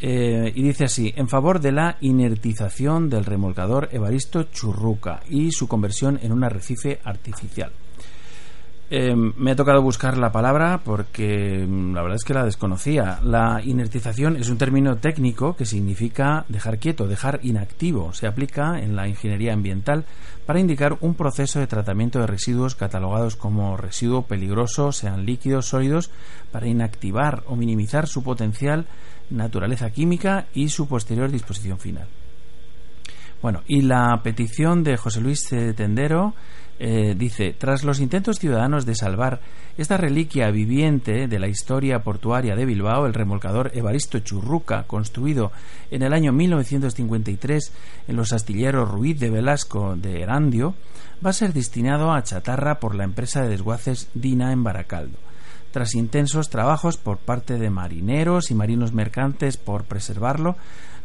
[0.00, 5.68] Eh, y dice así, en favor de la inertización del remolcador Evaristo Churruca y su
[5.68, 7.70] conversión en un arrecife artificial.
[8.88, 13.18] Em, me ha tocado buscar la palabra porque mm, la verdad es que la desconocía.
[13.20, 18.12] La inertización es un término técnico que significa dejar quieto, dejar inactivo.
[18.12, 20.04] Se aplica en la ingeniería ambiental
[20.46, 26.12] para indicar un proceso de tratamiento de residuos catalogados como residuo peligroso, sean líquidos, sólidos,
[26.52, 28.86] para inactivar o minimizar su potencial
[29.30, 32.06] naturaleza química y su posterior disposición final.
[33.42, 36.34] Bueno, y la petición de José Luis Tendero
[36.78, 39.40] eh, dice, tras los intentos ciudadanos de salvar
[39.78, 45.52] esta reliquia viviente de la historia portuaria de Bilbao, el remolcador Evaristo Churruca, construido
[45.90, 47.72] en el año 1953
[48.08, 50.74] en los astilleros Ruiz de Velasco de Erandio,
[51.24, 55.18] va a ser destinado a chatarra por la empresa de desguaces Dina en Baracaldo.
[55.72, 60.56] Tras intensos trabajos por parte de marineros y marinos mercantes por preservarlo,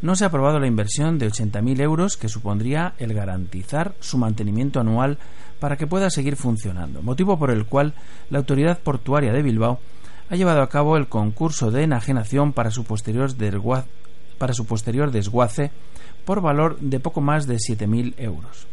[0.02, 4.80] no se ha aprobado la inversión de 80.000 euros que supondría el garantizar su mantenimiento
[4.80, 5.18] anual
[5.60, 7.94] para que pueda seguir funcionando, motivo por el cual
[8.30, 9.80] la Autoridad Portuaria de Bilbao
[10.30, 13.32] ha llevado a cabo el concurso de enajenación para su posterior,
[14.38, 15.72] para su posterior desguace
[16.26, 18.66] por valor de poco más de 7.000 euros.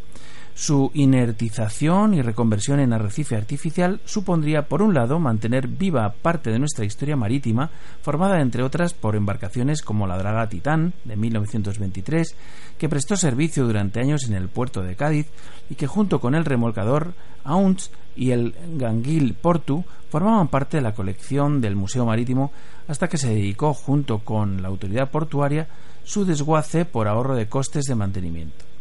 [0.61, 6.59] Su inertización y reconversión en arrecife artificial supondría, por un lado, mantener viva parte de
[6.59, 7.71] nuestra historia marítima,
[8.03, 12.35] formada entre otras por embarcaciones como la Draga Titán de 1923,
[12.77, 15.29] que prestó servicio durante años en el puerto de Cádiz
[15.71, 17.15] y que junto con el remolcador
[17.45, 22.51] Aunts y el Ganguil Portu formaban parte de la colección del Museo Marítimo
[22.89, 25.69] hasta que se dedicó junto con la autoridad portuaria
[26.03, 28.78] su desguace por ahorro de costes de mantenimiento.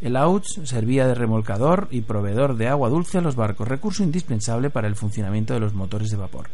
[0.00, 4.70] El AUTS servía de remolcador y proveedor de agua dulce a los barcos, recurso indispensable
[4.70, 6.48] para el funcionamiento de los motores de vapor.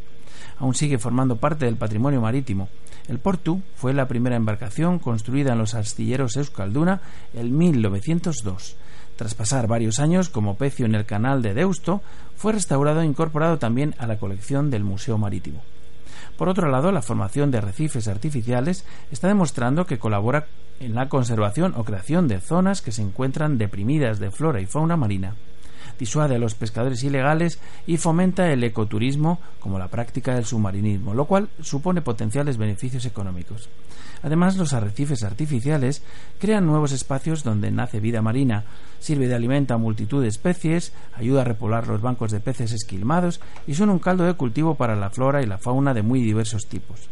[0.59, 2.69] Aún sigue formando parte del patrimonio marítimo.
[3.07, 7.01] El Portu fue la primera embarcación construida en los astilleros Euskalduna
[7.35, 8.77] en 1902.
[9.15, 12.03] Tras pasar varios años como pecio en el canal de Deusto,
[12.35, 15.63] fue restaurado e incorporado también a la colección del Museo Marítimo.
[16.37, 20.47] Por otro lado, la formación de arrecifes artificiales está demostrando que colabora
[20.81, 24.97] en la conservación o creación de zonas que se encuentran deprimidas de flora y fauna
[24.97, 25.35] marina
[25.99, 31.25] disuade a los pescadores ilegales y fomenta el ecoturismo como la práctica del submarinismo, lo
[31.25, 33.69] cual supone potenciales beneficios económicos.
[34.23, 36.03] Además, los arrecifes artificiales
[36.39, 38.65] crean nuevos espacios donde nace vida marina,
[38.99, 43.41] sirve de alimento a multitud de especies, ayuda a repoblar los bancos de peces esquilmados
[43.67, 46.67] y son un caldo de cultivo para la flora y la fauna de muy diversos
[46.67, 47.09] tipos.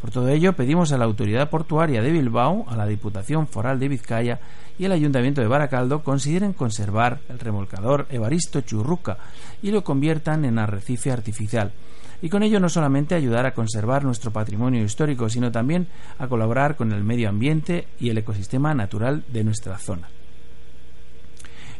[0.00, 3.88] Por todo ello, pedimos a la Autoridad Portuaria de Bilbao, a la Diputación Foral de
[3.88, 4.38] Vizcaya
[4.78, 9.18] y el Ayuntamiento de Baracaldo consideren conservar el remolcador Evaristo Churruca
[9.60, 11.72] y lo conviertan en arrecife artificial.
[12.20, 15.86] Y con ello no solamente ayudar a conservar nuestro patrimonio histórico, sino también
[16.18, 20.08] a colaborar con el medio ambiente y el ecosistema natural de nuestra zona.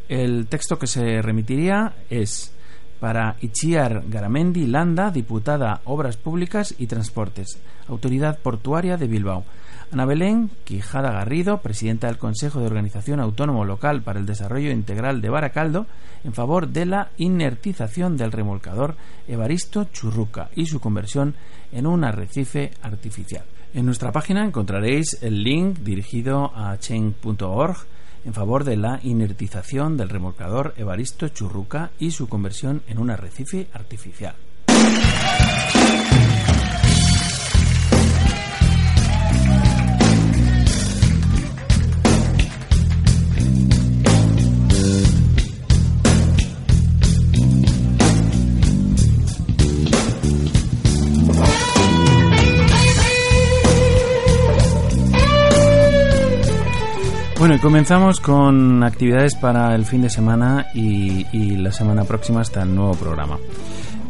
[0.07, 2.53] El texto que se remitiría es
[2.99, 9.45] para Ichiar Garamendi Landa, diputada Obras Públicas y Transportes, Autoridad Portuaria de Bilbao.
[9.91, 15.21] Ana Belén Quijada Garrido, presidenta del Consejo de Organización Autónomo Local para el Desarrollo Integral
[15.21, 15.87] de Baracaldo,
[16.23, 18.95] en favor de la inertización del remolcador
[19.27, 21.35] Evaristo Churruca y su conversión
[21.71, 23.45] en un arrecife artificial.
[23.73, 27.77] En nuestra página encontraréis el link dirigido a chen.org
[28.25, 33.67] en favor de la inertización del remolcador Evaristo Churruca y su conversión en un arrecife
[33.73, 34.35] artificial.
[57.61, 62.93] Comenzamos con actividades para el fin de semana y, la semana próxima hasta el nuevo
[62.93, 63.37] programa.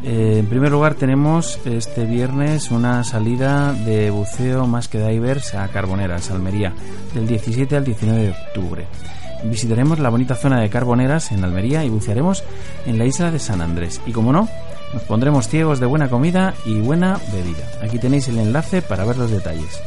[0.03, 5.67] Eh, en primer lugar tenemos este viernes una salida de buceo más que divers a
[5.67, 6.73] Carboneras, Almería,
[7.13, 8.87] del 17 al 19 de octubre.
[9.43, 12.43] Visitaremos la bonita zona de Carboneras en Almería y bucearemos
[12.85, 14.01] en la isla de San Andrés.
[14.05, 14.47] Y como no,
[14.93, 17.65] nos pondremos ciegos de buena comida y buena bebida.
[17.81, 19.81] Aquí tenéis el enlace para ver los detalles.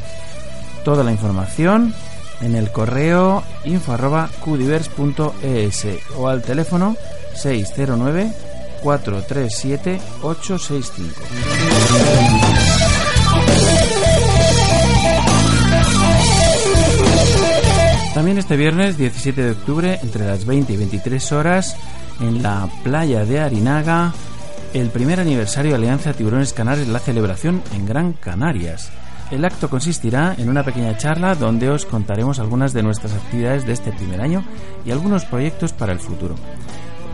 [0.85, 1.95] Toda la información
[2.43, 5.87] en el correo info.qdiverse.es
[6.17, 6.97] o al teléfono
[7.35, 8.31] 609
[8.83, 11.23] 437 865.
[18.15, 21.77] También este viernes 17 de octubre, entre las 20 y 23 horas,
[22.21, 24.13] en la playa de Arinaga,
[24.75, 28.91] el primer aniversario de Alianza Tiburones Canarias, la celebración en Gran Canarias.
[29.33, 33.73] El acto consistirá en una pequeña charla donde os contaremos algunas de nuestras actividades de
[33.73, 34.45] este primer año
[34.85, 36.37] y algunos proyectos para el futuro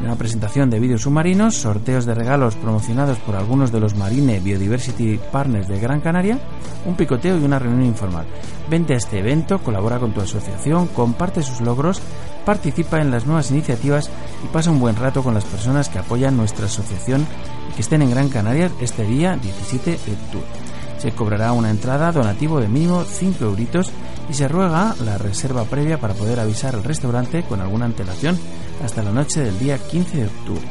[0.03, 5.19] una presentación de vídeos submarinos, sorteos de regalos promocionados por algunos de los Marine Biodiversity
[5.33, 6.39] Partners de Gran Canaria,
[6.87, 8.27] un picoteo y una reunión informal.
[8.71, 12.01] Vente a este evento, colabora con tu asociación, comparte sus logros,
[12.45, 14.11] participa en las nuevas iniciativas
[14.45, 17.27] y pasa un buen rato con las personas que apoyan nuestra asociación
[17.71, 20.68] y que estén en Gran Canaria este día 17 de octubre.
[20.99, 23.91] Se cobrará una entrada donativo de mínimo 5 euritos
[24.29, 28.39] y se ruega la reserva previa para poder avisar al restaurante con alguna antelación
[28.85, 30.69] hasta la noche del día 15 de octubre.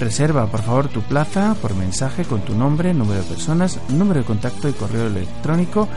[0.00, 4.26] Reserva por favor tu plaza por mensaje con tu nombre, número de personas, número de
[4.26, 5.88] contacto y correo electrónico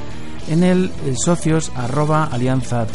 [0.47, 2.85] en el socios arroba alianza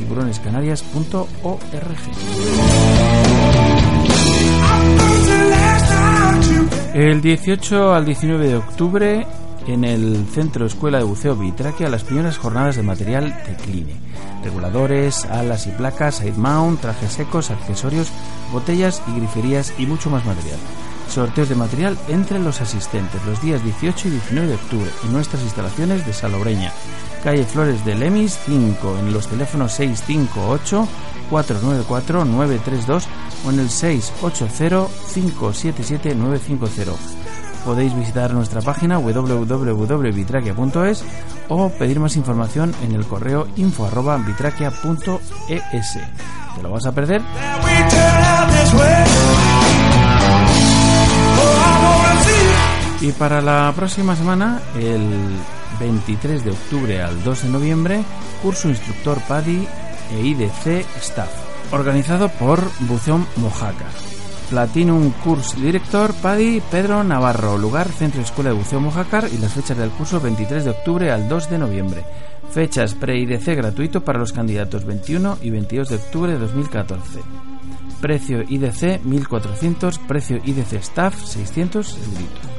[6.95, 9.27] El 18 al 19 de octubre
[9.67, 13.95] en el Centro Escuela de Buceo Vitraquia las primeras jornadas de material de cline.
[14.43, 18.11] Reguladores, alas y placas, side mount, trajes secos, accesorios,
[18.53, 20.59] botellas y griferías y mucho más material.
[21.09, 25.43] Sorteos de material entre los asistentes los días 18 y 19 de octubre en nuestras
[25.43, 26.73] instalaciones de Salobreña,
[27.23, 30.89] calle Flores de Lemis 5, en los teléfonos 658
[31.31, 33.07] 494 932
[33.47, 37.34] o en el 680 577 950
[37.65, 41.05] podéis visitar nuestra página www.vitraquia.es
[41.49, 45.99] o pedir más información en el correo info@vitraquia.es.
[46.55, 47.23] ¿Te lo vas a perder?
[53.01, 55.39] Y para la próxima semana, el
[55.79, 58.03] 23 de octubre al 2 de noviembre,
[58.43, 59.69] curso instructor PADI
[60.13, 61.31] e IDC Staff,
[61.73, 63.87] organizado por Buceón Mojaca.
[64.55, 69.77] Platinum Course Director Paddy Pedro Navarro, lugar Centro Escuela de Buceo Mojácar y las fechas
[69.77, 72.05] del curso 23 de octubre al 2 de noviembre.
[72.53, 77.19] Fechas pre-IDC gratuito para los candidatos 21 y 22 de octubre de 2014.
[78.01, 82.55] Precio IDC 1400, precio IDC Staff 600 euros.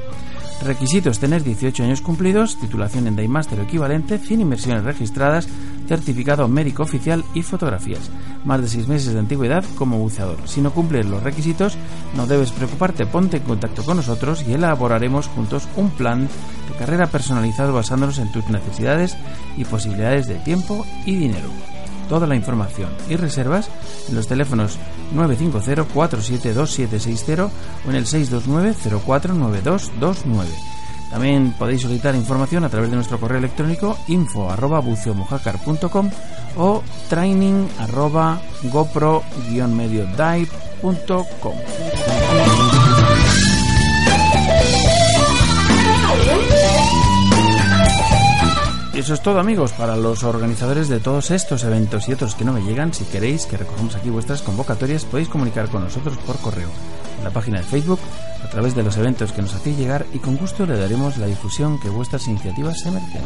[0.65, 5.47] Requisitos: tener 18 años cumplidos, titulación en Daymaster o equivalente, 100 inversiones registradas,
[5.87, 8.11] certificado médico oficial y fotografías.
[8.45, 10.37] Más de 6 meses de antigüedad como buceador.
[10.45, 11.77] Si no cumples los requisitos,
[12.15, 16.29] no debes preocuparte, ponte en contacto con nosotros y elaboraremos juntos un plan
[16.69, 19.17] de carrera personalizado basándonos en tus necesidades
[19.57, 21.49] y posibilidades de tiempo y dinero
[22.07, 23.67] toda la información y reservas
[24.09, 24.77] en los teléfonos
[25.15, 27.49] 950-472760
[27.85, 30.74] o en el 629-049229.
[31.15, 34.83] También podéis solicitar información a través de nuestro correo electrónico info arroba
[36.57, 41.55] o training arroba gopro-medio-dive.com.
[48.93, 52.43] Y eso es todo amigos, para los organizadores de todos estos eventos y otros que
[52.43, 56.35] no me llegan, si queréis que recojamos aquí vuestras convocatorias, podéis comunicar con nosotros por
[56.39, 56.67] correo,
[57.19, 58.01] en la página de Facebook,
[58.45, 61.25] a través de los eventos que nos hacéis llegar y con gusto le daremos la
[61.25, 63.21] difusión que vuestras iniciativas se merecen.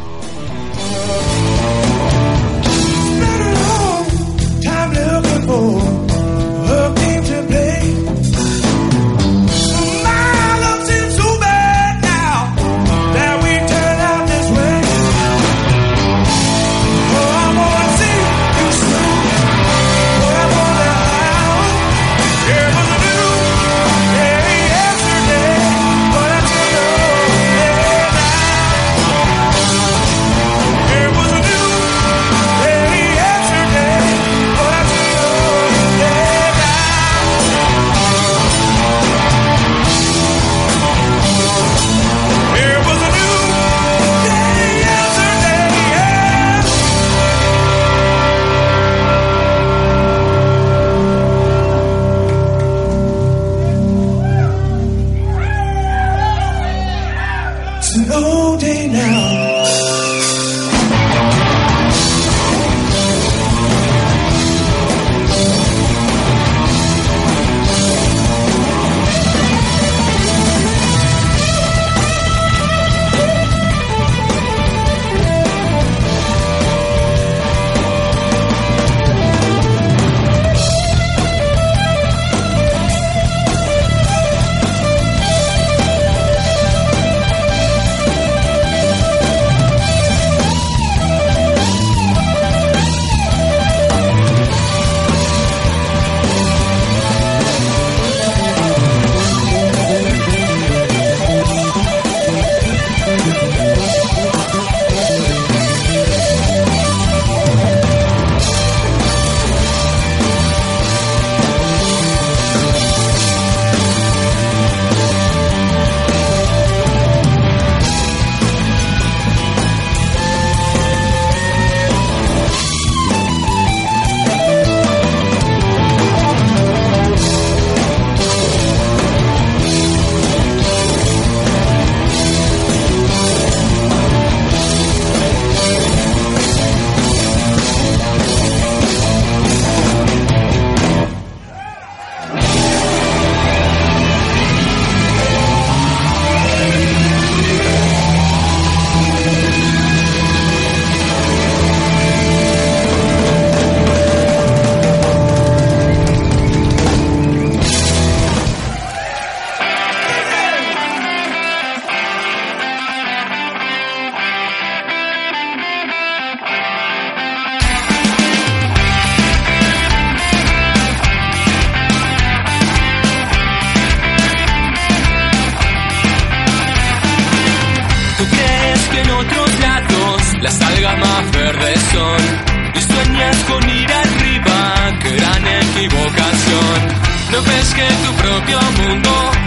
[187.60, 189.39] Ves que tu propio mundo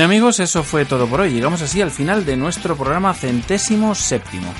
[0.00, 1.30] Bien amigos, eso fue todo por hoy.
[1.30, 4.50] Llegamos así al final de nuestro programa centésimo séptimo.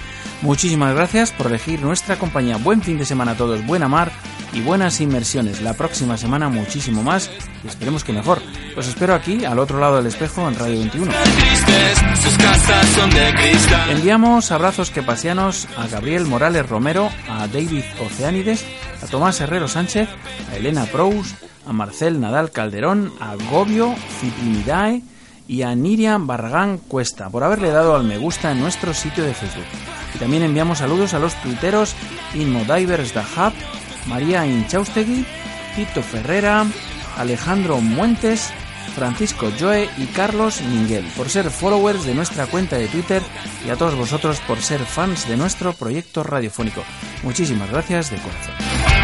[0.42, 2.58] Muchísimas gracias por elegir nuestra compañía.
[2.58, 4.12] Buen fin de semana a todos, buena mar
[4.52, 5.62] y buenas inmersiones.
[5.62, 7.30] La próxima semana muchísimo más
[7.64, 8.42] y esperemos que mejor.
[8.76, 11.10] Los espero aquí, al otro lado del espejo, en Radio 21.
[11.10, 13.90] Tristes, sus casas son de cristal.
[13.92, 18.66] Enviamos abrazos quepasianos a Gabriel Morales Romero, a David Oceánides,
[19.02, 20.06] a Tomás Herrero Sánchez,
[20.52, 21.34] a Elena Prous,
[21.66, 25.02] a Marcel Nadal Calderón, a Gobio Ciprinidae
[25.50, 29.34] y a Niriam Barragán Cuesta por haberle dado al me gusta en nuestro sitio de
[29.34, 29.64] Facebook.
[30.14, 31.96] Y también enviamos saludos a los tuiteros
[32.34, 33.52] Inmodivers da Hub,
[34.06, 35.26] María Inchaustegui,
[35.74, 36.64] Tito Ferrera,
[37.16, 38.52] Alejandro Muentes,
[38.94, 43.20] Francisco Joe y Carlos Minguel por ser followers de nuestra cuenta de Twitter
[43.66, 46.84] y a todos vosotros por ser fans de nuestro proyecto radiofónico.
[47.24, 48.99] Muchísimas gracias de corazón.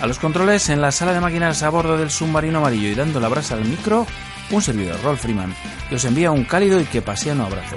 [0.00, 3.20] A los controles en la sala de máquinas a bordo del submarino amarillo y dando
[3.20, 4.06] la brasa al micro,
[4.50, 5.54] un servidor, Rolf Freeman,
[5.88, 7.76] que os envía un cálido y que pasiano abrazo.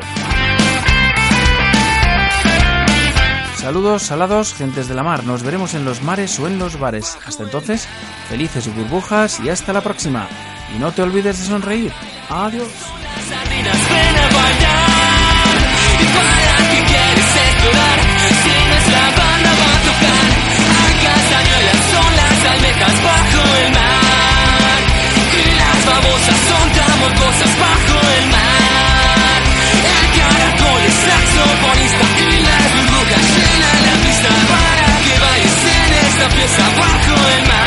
[3.56, 5.26] Saludos, salados, gentes de la mar.
[5.26, 7.18] Nos veremos en los mares o en los bares.
[7.26, 7.88] Hasta entonces,
[8.30, 10.28] felices y burbujas y hasta la próxima.
[10.74, 11.92] Y no te olvides de sonreír.
[12.30, 12.72] Adiós.
[25.98, 29.42] Babosas son tramosas bajo el mar.
[29.96, 36.26] El caracol es saxofonista y las burbujas llenan la pista para que bailes en esta
[36.30, 37.64] fiesta bajo el mar.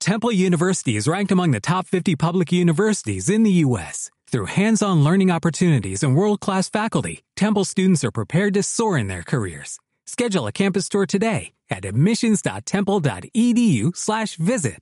[0.00, 4.10] Temple University is ranked among the top 50 public universities in the U.S.
[4.26, 9.22] Through hands-on learning opportunities and world-class faculty, Temple students are prepared to soar in their
[9.22, 9.78] careers.
[10.06, 14.78] Schedule a campus tour today at admissions.temple.edu/visit.